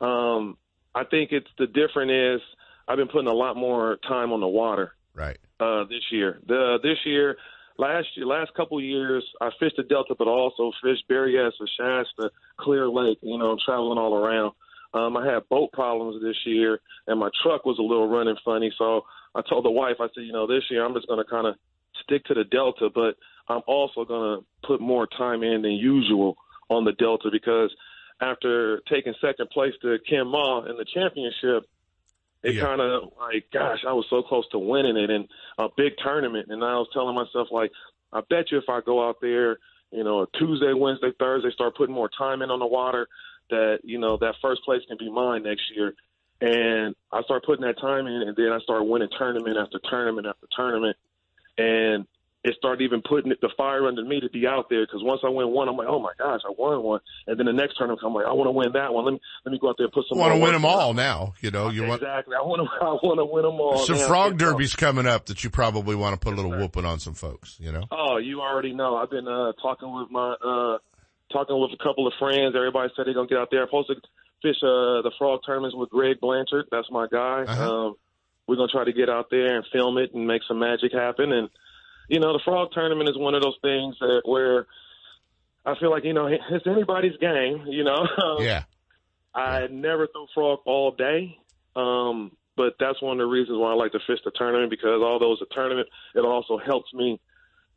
[0.00, 0.56] Um,
[0.94, 2.40] I think it's the difference is
[2.88, 4.94] I've been putting a lot more time on the water.
[5.14, 5.36] Right.
[5.60, 7.36] Uh, this year, the this year,
[7.76, 12.88] last year, last couple years, I fished the Delta, but also fished Berryessa, Shasta, Clear
[12.88, 13.18] Lake.
[13.20, 14.54] You know, traveling all around.
[14.94, 18.72] Um, I had boat problems this year, and my truck was a little running funny.
[18.78, 19.02] So
[19.34, 21.46] I told the wife, I said, you know, this year I'm just going to kind
[21.46, 21.56] of
[22.02, 23.16] stick to the Delta, but
[23.48, 26.36] I'm also going to put more time in than usual
[26.70, 27.74] on the Delta because
[28.20, 31.68] after taking second place to Ken Ma in the championship,
[32.42, 32.62] it Yeah.
[32.62, 35.28] kind of like, gosh, I was so close to winning it in
[35.58, 36.48] a big tournament.
[36.50, 37.72] And I was telling myself, like,
[38.12, 39.58] I bet you if I go out there,
[39.90, 43.08] you know, Tuesday, Wednesday, Thursday, start putting more time in on the water,
[43.50, 45.94] that, you know, that first place can be mine next year.
[46.40, 50.26] And I start putting that time in, and then I start winning tournament after tournament
[50.26, 50.96] after tournament.
[51.56, 52.06] And
[52.44, 55.28] it started even putting the fire under me to be out there because once I
[55.28, 57.00] win one, I'm like, oh my gosh, I won one.
[57.26, 59.04] And then the next tournament, I'm like, I want to win that one.
[59.04, 60.18] Let me let me go out there and put some.
[60.18, 61.34] Want to win them all now?
[61.40, 62.36] You know, you want Exactly.
[62.36, 62.68] I want to.
[62.84, 63.78] I want to win them all.
[63.78, 64.06] some now.
[64.06, 67.14] frog derbies coming up that you probably want to put a little whooping on some
[67.14, 67.56] folks.
[67.58, 67.84] You know.
[67.90, 68.96] Oh, you already know.
[68.96, 70.78] I've been uh, talking with my uh,
[71.32, 72.54] talking with a couple of friends.
[72.56, 73.62] Everybody said they're gonna get out there.
[73.62, 73.96] I'm supposed to
[74.42, 76.66] fish uh, the frog tournaments with Greg Blanchard.
[76.70, 77.44] That's my guy.
[77.46, 77.86] Uh-huh.
[77.86, 77.94] Um,
[78.46, 81.32] we're gonna try to get out there and film it and make some magic happen.
[81.32, 81.48] And
[82.08, 84.66] you know, the frog tournament is one of those things that where
[85.66, 87.64] I feel like you know it's anybody's game.
[87.66, 88.06] You know.
[88.40, 88.64] Yeah.
[89.34, 91.36] I never throw frog all day.
[91.76, 95.00] Um, but that's one of the reasons why I like to fish the tournament because
[95.00, 97.20] although it's a tournament, it also helps me,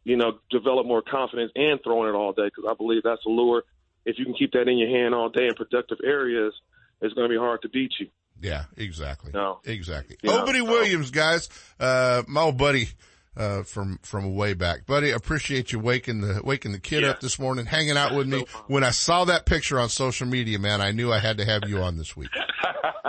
[0.04, 3.30] you know, develop more confidence and throwing it all day because I believe that's a
[3.30, 3.64] lure.
[4.06, 6.54] If you can keep that in your hand all day in productive areas,
[7.02, 8.08] it's going to be hard to beat you.
[8.42, 9.32] Yeah, exactly.
[9.34, 9.60] No.
[9.66, 10.18] Exactly.
[10.24, 11.50] Yeah, Obedie so- Williams, guys,
[11.80, 12.90] uh, my old buddy,
[13.38, 14.86] uh, from, from way back.
[14.86, 18.46] Buddy, appreciate you waking the, waking the kid up this morning, hanging out with me.
[18.68, 21.64] When I saw that picture on social media, man, I knew I had to have
[21.68, 22.30] you on this week.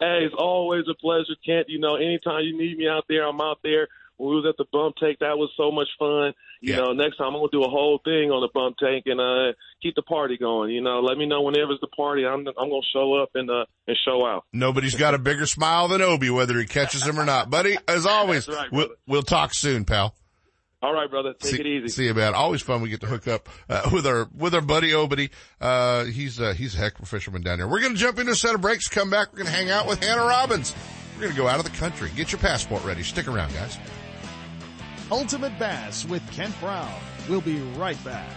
[0.00, 1.68] hey, it's always a pleasure, Kent.
[1.68, 3.88] You know, anytime you need me out there, I'm out there.
[4.18, 6.34] When we was at the bump take, that was so much fun.
[6.60, 9.20] You know, next time I'm gonna do a whole thing on the bump tank and
[9.20, 10.72] uh keep the party going.
[10.72, 12.26] You know, let me know whenever it's the party.
[12.26, 14.44] I'm I'm gonna show up and uh and show out.
[14.52, 17.48] Nobody's got a bigger smile than Obi, whether he catches him or not.
[17.48, 20.14] Buddy, as always, right, we'll, we'll talk soon, pal.
[20.80, 21.34] All right, brother.
[21.34, 21.88] Take see, it easy.
[21.88, 22.34] See you, man.
[22.34, 22.82] Always fun.
[22.82, 25.30] We get to hook up uh, with our with our buddy Obedie.
[25.60, 27.66] Uh, he's uh, he's a heck of a fisherman down there.
[27.66, 28.86] We're gonna jump into a set of breaks.
[28.88, 29.32] Come back.
[29.32, 30.74] We're gonna hang out with Hanna Robbins.
[31.16, 32.10] We're gonna go out of the country.
[32.14, 33.02] Get your passport ready.
[33.02, 33.76] Stick around, guys.
[35.10, 36.92] Ultimate Bass with Kent Brown.
[37.30, 38.28] We'll be right back.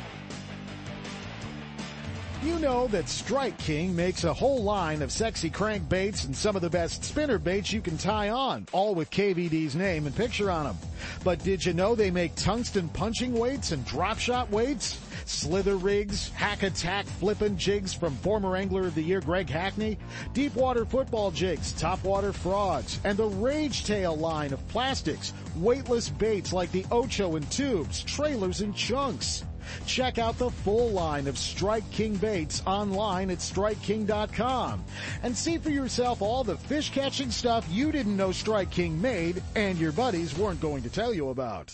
[2.44, 6.62] You know that Strike King makes a whole line of sexy crankbaits and some of
[6.62, 10.64] the best spinner baits you can tie on, all with KVD's name and picture on
[10.64, 10.78] them.
[11.26, 14.98] But did you know they make tungsten punching weights and drop shot weights?
[15.32, 19.98] Slither rigs, hack attack flippin' jigs from former Angler of the Year Greg Hackney,
[20.34, 26.10] deep water football jigs, top water frogs, and the Rage Tail line of plastics, weightless
[26.10, 29.46] baits like the Ocho and tubes, trailers and chunks.
[29.86, 34.84] Check out the full line of Strike King baits online at StrikeKing.com
[35.24, 39.42] and see for yourself all the fish catching stuff you didn't know Strike King made
[39.56, 41.74] and your buddies weren't going to tell you about.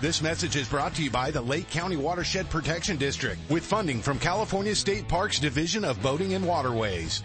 [0.00, 4.02] This message is brought to you by the Lake County Watershed Protection District with funding
[4.02, 7.22] from California State Parks Division of Boating and Waterways.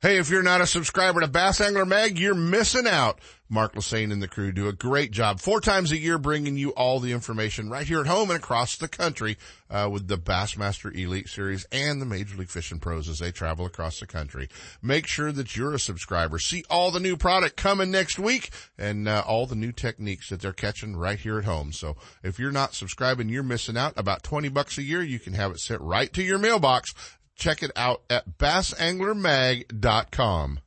[0.00, 3.18] Hey, if you're not a subscriber to Bass Angler Mag, you're missing out.
[3.54, 6.70] Mark Lassagne and the crew do a great job four times a year bringing you
[6.70, 9.38] all the information right here at home and across the country
[9.70, 13.64] uh, with the Bassmaster Elite Series and the Major League Fishing Pros as they travel
[13.64, 14.48] across the country.
[14.82, 16.40] Make sure that you're a subscriber.
[16.40, 20.40] See all the new product coming next week and uh, all the new techniques that
[20.40, 21.72] they're catching right here at home.
[21.72, 21.94] So
[22.24, 23.92] if you're not subscribing, you're missing out.
[23.96, 26.92] About 20 bucks a year, you can have it sent right to your mailbox.
[27.36, 30.58] Check it out at bassanglermag.com.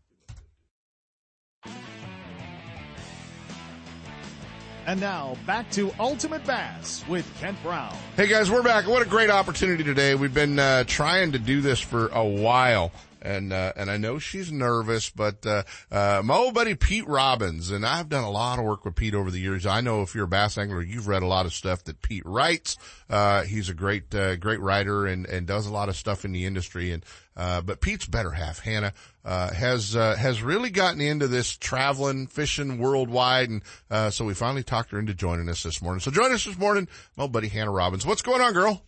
[4.87, 7.93] And now back to Ultimate Bass with Kent Brown.
[8.15, 8.87] Hey guys, we're back.
[8.87, 10.15] What a great opportunity today.
[10.15, 12.93] We've been uh, trying to do this for a while.
[13.21, 17.71] And, uh, and I know she's nervous, but, uh, uh, my old buddy Pete Robbins,
[17.71, 19.65] and I've done a lot of work with Pete over the years.
[19.65, 22.25] I know if you're a bass angler, you've read a lot of stuff that Pete
[22.25, 22.77] writes.
[23.09, 26.31] Uh, he's a great, uh, great writer and, and does a lot of stuff in
[26.31, 26.91] the industry.
[26.91, 27.03] And,
[27.35, 28.93] uh, but Pete's better half, Hanna,
[29.25, 33.49] uh, has, uh, has really gotten into this traveling, fishing worldwide.
[33.49, 35.99] And, uh, so we finally talked her into joining us this morning.
[35.99, 38.05] So join us this morning, my old buddy Hanna Robbins.
[38.05, 38.83] What's going on, girl?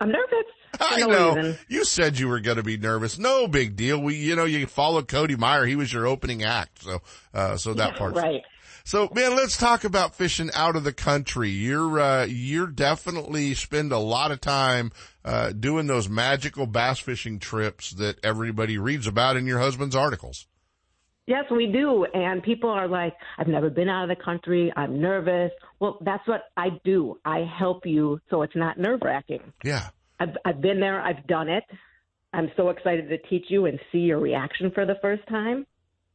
[0.00, 0.44] I'm nervous.
[0.80, 1.34] I no know.
[1.34, 1.58] reason.
[1.68, 3.18] You said you were going to be nervous.
[3.18, 4.00] No big deal.
[4.00, 5.64] We, you know, you followed Cody Meyer.
[5.66, 6.82] He was your opening act.
[6.82, 7.00] So,
[7.34, 8.14] uh, so that Yeah, part.
[8.14, 8.42] right.
[8.84, 11.50] So man, let's talk about fishing out of the country.
[11.50, 14.92] You're, uh, you're definitely spend a lot of time,
[15.26, 20.46] uh, doing those magical bass fishing trips that everybody reads about in your husband's articles.
[21.26, 22.06] Yes, we do.
[22.14, 24.72] And people are like, I've never been out of the country.
[24.74, 25.50] I'm nervous.
[25.78, 27.18] Well, that's what I do.
[27.22, 29.52] I help you so it's not nerve wracking.
[29.62, 29.88] Yeah.
[30.20, 31.00] I've, I've been there.
[31.00, 31.64] I've done it.
[32.32, 35.66] I'm so excited to teach you and see your reaction for the first time.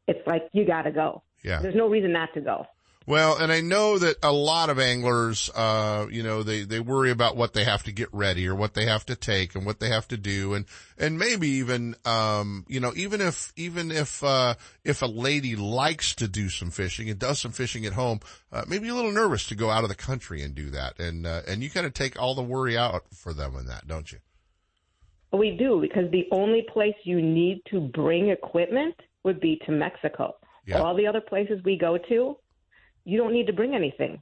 [0.08, 1.24] It's like, you got to go.
[1.44, 1.62] Yeah.
[1.62, 2.66] There's no reason not to go.
[3.06, 7.12] Well, and I know that a lot of anglers, uh, you know, they, they worry
[7.12, 9.80] about what they have to get ready or what they have to take and what
[9.80, 10.54] they have to do.
[10.54, 10.66] And,
[10.98, 16.16] and maybe even, um, you know, even if, even if, uh, if a lady likes
[16.16, 18.22] to do some fishing and does some fishing at home,
[18.54, 20.98] uh, maybe a little nervous to go out of the country and do that.
[20.98, 23.86] And, uh, and you kind of take all the worry out for them in that,
[23.86, 24.20] don't you?
[25.34, 30.36] We do because the only place you need to bring equipment would be to Mexico.
[30.66, 30.80] Yeah.
[30.80, 32.38] All the other places we go to,
[33.06, 34.22] you don't need to bring anything.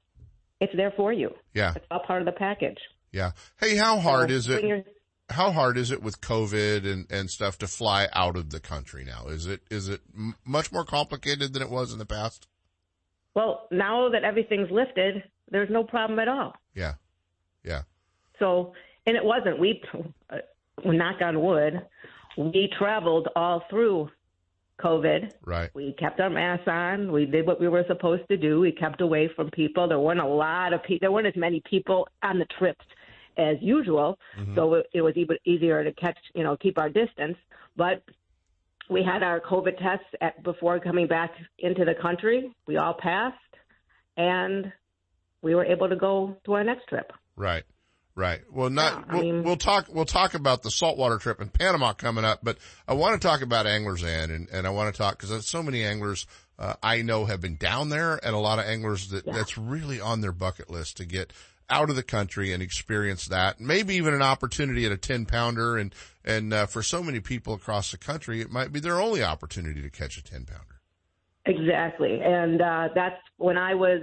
[0.60, 1.32] It's there for you.
[1.54, 1.74] Yeah.
[1.76, 2.78] It's all part of the package.
[3.12, 3.32] Yeah.
[3.60, 4.64] Hey, how hard So is it?
[4.64, 4.84] your-
[5.30, 9.06] how hard is it with COVID and, and stuff to fly out of the country
[9.06, 9.28] now?
[9.28, 12.48] Is it, is it m- much more complicated than it was in the past?
[13.34, 16.54] Well, now that everything's lifted, there's no problem at all.
[16.76, 16.96] Yeah.
[17.64, 17.84] Yeah.
[18.40, 18.74] So,
[19.08, 19.58] and it wasn't.
[19.58, 19.82] We,
[20.30, 20.38] uh,
[20.84, 21.82] knock on wood,
[22.38, 24.10] we traveled all through
[24.84, 25.32] COVID.
[25.46, 25.70] Right.
[25.74, 27.12] We kept our masks on.
[27.12, 28.60] We did what we were supposed to do.
[28.60, 29.88] We kept away from people.
[29.88, 31.00] There weren't a lot of people.
[31.02, 32.86] There weren't as many people on the trips
[33.38, 34.18] as usual.
[34.40, 34.56] Mm-hmm.
[34.56, 37.38] So it, it was even easier to catch, you know, keep our distance.
[37.78, 38.04] But
[38.90, 42.54] we had our COVID tests at, before coming back into the country.
[42.68, 43.38] We all passed,
[44.18, 44.72] and
[45.42, 47.12] we were able to go to our next trip.
[47.36, 47.64] Right.
[48.22, 48.42] Right.
[48.52, 51.94] Well, not, I we'll, mean- we'll talk, we'll talk about the saltwater trip in Panama
[51.94, 54.98] coming up, but I want to talk about Anglers Inn and, and I want to
[54.98, 56.28] talk because so many anglers,
[56.60, 60.00] uh, I know have been down there and a lot of anglers that that's really
[60.00, 61.34] on their bucket list to get
[61.68, 63.60] out of the country and experience that.
[63.60, 65.76] Maybe even an opportunity at a 10 pounder.
[65.78, 69.24] And, and, uh, for so many people across the country, it might be their only
[69.24, 70.80] opportunity to catch a 10 pounder.
[71.48, 72.22] Exactly.
[72.22, 74.02] And uh, that's when I was,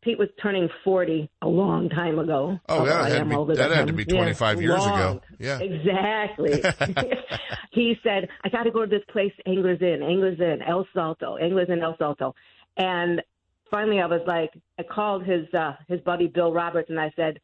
[0.00, 2.58] Pete was turning 40 a long time ago.
[2.68, 4.98] Oh, that had be- that had to be 25 years long.
[4.98, 5.20] ago.
[5.38, 5.58] Yeah.
[5.58, 6.62] Exactly.
[7.72, 11.36] he said, I got to go to this place, Anglers Inn, Anglers Inn, El Salto,
[11.36, 12.34] Anglers Inn, El Salto.
[12.76, 13.22] And
[13.70, 17.40] finally I was like, I called his, uh, his buddy Bill Roberts and I said,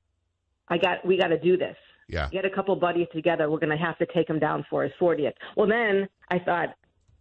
[0.69, 1.77] I got, we got to do this.
[2.09, 2.29] Yeah.
[2.31, 3.51] Get a couple buddies together.
[3.51, 5.33] We're going to have to take him down for his 40th.
[5.57, 6.75] Well, then I thought,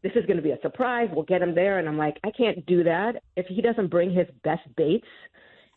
[0.04, 1.10] this is going to be a surprise.
[1.14, 1.80] We'll get him there.
[1.80, 3.24] And I'm like, I can't do that.
[3.36, 5.08] If he doesn't bring his best baits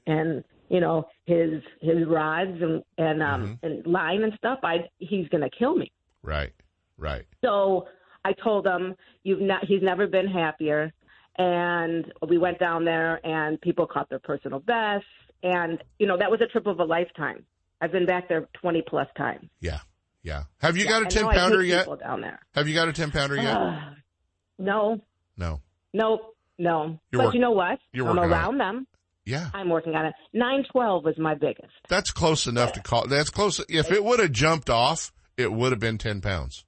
[0.06, 5.28] and, you know, his, his rods and, and, um, and line and stuff, I, he's
[5.28, 5.92] going to kill me.
[6.22, 6.52] Right.
[6.98, 7.24] Right.
[7.44, 7.86] So
[8.24, 10.92] I told him, you've not, he's never been happier.
[11.38, 15.06] And we went down there and people caught their personal bests.
[15.42, 17.44] And, you know, that was a trip of a lifetime.
[17.80, 19.48] I've been back there 20 plus times.
[19.60, 19.80] Yeah.
[20.22, 20.44] Yeah.
[20.58, 21.86] Have you Yeah, got a 10 pounder yet?
[22.00, 22.40] down there.
[22.54, 23.56] Have you got a 10 pounder yet?
[24.58, 25.00] No,
[25.36, 25.60] no.
[25.92, 26.20] no,
[26.58, 26.98] no.
[27.10, 27.78] You're but work- you know what?
[27.92, 28.86] you're I'm around them.
[29.24, 29.50] Yeah.
[29.52, 30.14] I'm working on it.
[30.32, 31.72] 912 was my biggest.
[31.88, 33.08] That's close enough to call.
[33.08, 33.60] That's close.
[33.68, 36.64] If it would have jumped off, it would have been 10 pounds.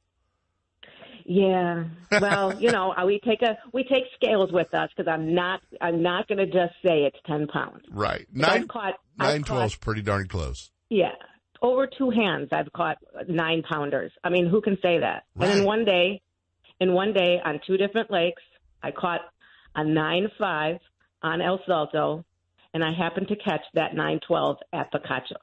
[1.25, 1.85] Yeah.
[2.11, 5.61] Well, you know, uh, we take a we take scales with us because I'm not
[5.81, 7.85] I'm not going to just say it's ten pounds.
[7.91, 8.27] Right.
[8.31, 10.71] I've Nine, caught nine I've pretty darn close.
[10.89, 11.13] yeah
[11.61, 12.49] over two hands.
[12.53, 12.97] I've caught
[13.29, 14.13] nine pounders.
[14.25, 15.25] I mean, who can say that?
[15.39, 16.23] And then one day,
[16.81, 18.43] in one day on two different lakes,
[18.83, 19.21] I caught
[19.75, 20.77] a nine five
[21.23, 22.25] on El Salto,
[22.75, 25.37] and I happened to catch that nine twelve at Picacho.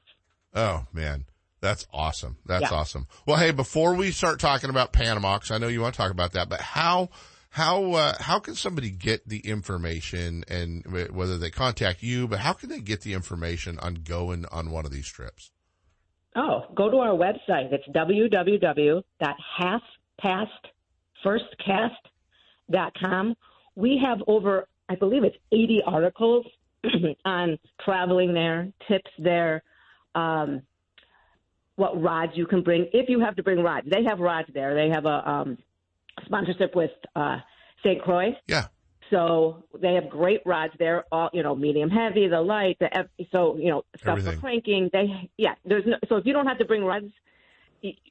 [0.53, 1.25] Oh man,
[1.61, 2.37] that's awesome.
[2.45, 2.77] That's Yeah.
[2.77, 3.07] awesome.
[3.25, 6.11] Well, hey, before we start talking about Panama, 'cause I know you want to talk
[6.11, 7.09] about that, but how
[7.49, 12.39] how uh, how can somebody get the information and wh- whether they contact you, but
[12.39, 15.51] how can they get the information on going on one of these trips?
[16.35, 17.71] Oh, go to our website.
[17.71, 17.85] It's
[21.25, 23.35] www.halfpastfirstcast.com.
[23.75, 26.45] We have over, I believe it's 80 articles
[27.25, 29.63] on traveling there, tips there,
[30.13, 30.61] um,
[31.75, 33.87] what rods you can bring if you have to bring rods.
[33.89, 34.75] They have rods there.
[34.75, 35.57] They have a um,
[36.25, 37.39] sponsorship with uh,
[37.83, 38.01] St.
[38.01, 38.29] Croix.
[38.47, 38.67] Yeah.
[39.11, 43.05] So they have great rods there, all you know, medium heavy, the light, the F,
[43.31, 44.33] so you know stuff Everything.
[44.33, 44.89] for cranking.
[44.91, 47.11] They yeah, there's no so if you don't have to bring rods,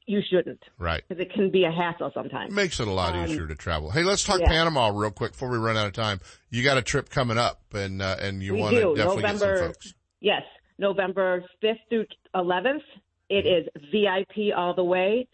[0.05, 1.03] you shouldn't Right.
[1.07, 2.53] because it can be a hassle sometimes.
[2.53, 3.91] Makes it a lot Um, easier to travel.
[3.91, 4.47] Hey, let's talk yeah.
[4.47, 6.19] Panama real quick before we run out of time.
[6.49, 9.57] You got a trip coming up, and uh, and you want to definitely get some
[9.57, 9.93] folks.
[10.21, 10.43] Yes,
[10.77, 12.83] November fifth through eleventh.
[13.29, 15.27] It is VIP all the way.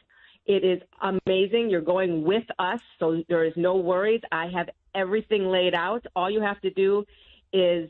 [0.45, 1.69] It is amazing.
[1.69, 4.21] You're going with us, so there is no worries.
[4.31, 6.05] I have everything laid out.
[6.15, 7.05] All you have to do
[7.53, 7.89] is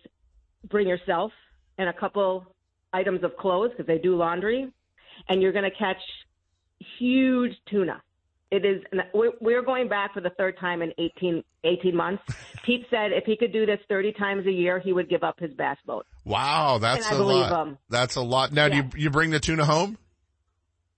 [0.67, 1.31] bring yourself
[1.77, 2.45] and a couple
[2.93, 4.69] items of clothes because they do laundry,
[5.29, 6.01] and you're going to catch
[6.99, 8.01] huge tuna.
[8.51, 8.81] It is.
[9.13, 12.21] we're- going back for the third time in 18, 18 months.
[12.63, 15.39] Pete said if he could do this 30 times a year, he would give up
[15.39, 16.05] his bass boat.
[16.25, 17.49] Wow, that's a lot.
[17.49, 17.57] them.
[17.59, 18.51] Um, that's a lot.
[18.51, 18.81] Now, Yeah.
[18.81, 19.97] do you you bring the tuna home?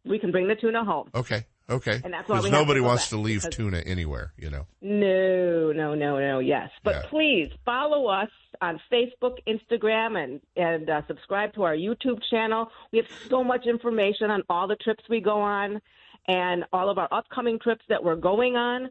[0.05, 1.09] We can bring the tuna home.
[1.13, 2.01] Okay, okay.
[2.03, 4.33] And that's why we nobody wants to leave tuna anywhere.
[4.37, 4.67] You know.
[4.81, 6.39] No, no, no, no.
[6.39, 7.09] Yes, but Yeah.
[7.09, 8.29] please follow us
[8.61, 12.69] on Facebook, Instagram, and and uh, subscribe to our YouTube channel.
[12.91, 15.81] We have so much information on all the trips we go on,
[16.27, 18.89] and all of our upcoming trips that we're going on,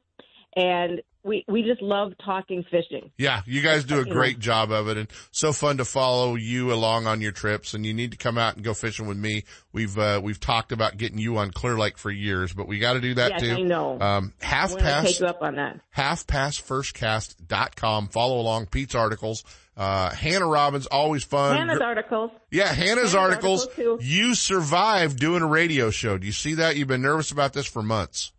[0.57, 3.12] and we we just love talking fishing.
[3.16, 6.73] Yeah, you guys do a great job of it and so fun to follow you
[6.73, 9.45] along on your trips and you need to come out and go fishing with me.
[9.73, 12.95] We've, uh, we've talked about getting you on Clear Lake for years, but we got
[12.95, 13.53] to do that yes, too.
[13.53, 14.01] I know.
[14.01, 15.79] Um, half past, take you up on that.
[15.97, 18.09] halfpastfirstcast.com.
[18.09, 19.45] Follow along Pete's articles.
[19.75, 21.57] Uh, Hanna Robbins, always fun.
[21.57, 22.31] Hanna's articles.
[22.51, 23.66] Yeah, Hanna's, Hanna's articles.
[23.68, 24.05] articles.
[24.05, 26.18] You survived doing a radio show.
[26.18, 26.77] Do you see that?
[26.77, 28.33] You've been nervous about this for months.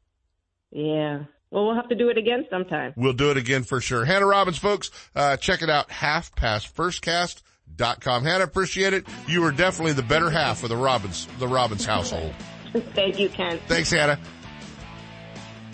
[0.70, 1.24] Yeah.
[1.54, 2.94] Well, we'll have to do it again sometime.
[2.96, 4.06] We'll do it again for sure.
[4.06, 5.88] Hanna Robbins, folks, uh, check it out.
[5.90, 8.24] Halfpastfirstcast.com.
[8.24, 9.06] Hanna, appreciate it.
[9.28, 12.34] You are definitely the better half of the Robbins, the Robbins household.
[12.96, 13.60] Thank you, Ken.
[13.68, 14.18] Thanks, Hanna.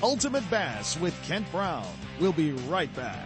[0.04, 1.88] Ultimate Bass with Kent Brown.
[2.20, 3.26] We'll be right back.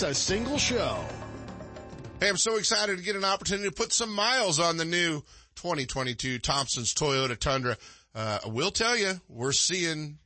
[0.03, 1.03] a single show.
[2.19, 5.21] Hey, I'm so excited to get an opportunity to put some miles on the new
[5.55, 7.77] 2022 Thompson's Toyota Tundra.
[8.15, 10.17] Uh, we'll tell you, we're seeing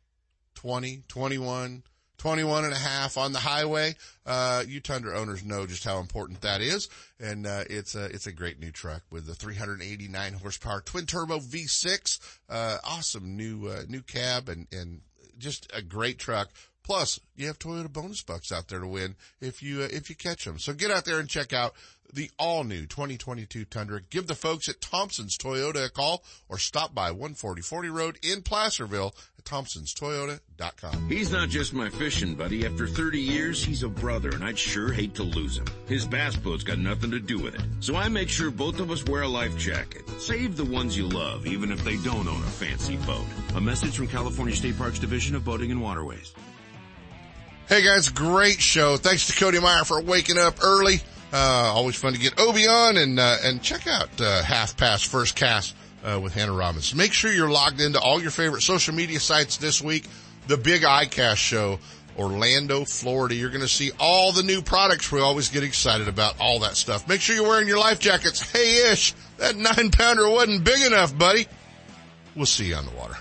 [0.56, 1.84] 20, 21,
[2.18, 3.96] 21 and a half on the highway.
[4.26, 6.88] Uh, you Tundra owners know just how important that is.
[7.20, 11.40] And, uh, it's a, it's a great new truck with the 389 horsepower twin turbo
[11.40, 12.20] V6.
[12.50, 15.02] Uh, awesome new, uh, new cab and, and
[15.38, 16.50] just a great truck.
[16.86, 20.16] Plus, you have Toyota bonus bucks out there to win if you uh, if you
[20.16, 20.60] catch them.
[20.60, 21.74] So get out there and check out
[22.14, 24.02] the all new 2022 Tundra.
[24.12, 29.16] Give the folks at Thompson's Toyota a call or stop by 14040 Road in Placerville
[29.40, 31.10] at thompsonstoyota.com.
[31.10, 32.68] He's not just my fishing buddy.
[32.68, 35.66] After 30 years, he's a brother and I'd sure hate to lose him.
[35.88, 37.62] His bass boat's got nothing to do with it.
[37.80, 40.08] So I make sure both of us wear a life jacket.
[40.20, 43.26] Save the ones you love, even if they don't own a fancy boat.
[43.56, 46.32] A message from California State Parks Division of Boating and Waterways.
[47.68, 48.96] Hey guys, great show.
[48.96, 51.02] Thanks to Cody Meyer for waking up early.
[51.34, 55.08] Uh, always fun to get Obi on and, uh, and check out, uh, Half Past
[55.08, 56.94] First Cast, uh, with Hanna Robbins.
[56.94, 60.06] Make sure you're logged into all your favorite social media sites this week.
[60.46, 61.80] The Big ICAST show,
[62.20, 63.34] Orlando, Florida.
[63.34, 65.12] You're going to see all the new products.
[65.12, 67.08] We always get excited about all that stuff.
[67.08, 68.42] Make sure you're wearing your life jackets.
[68.52, 71.48] Hey Ish, that nine pounder wasn't big enough, buddy.
[72.36, 73.16] We'll see you on the water.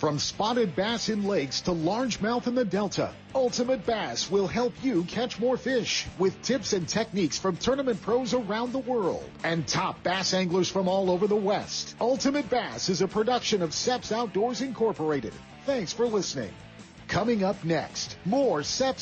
[0.00, 5.04] From spotted bass in lakes to largemouth in the Delta, Ultimate Bass will help you
[5.04, 10.02] catch more fish with tips and techniques from tournament pros around the world and top
[10.02, 11.96] bass anglers from all over the West.
[12.00, 15.34] Ultimate Bass is a production of Seps Outdoors Incorporated.
[15.66, 16.54] Thanks for listening.
[17.06, 18.96] Coming up next, more Seps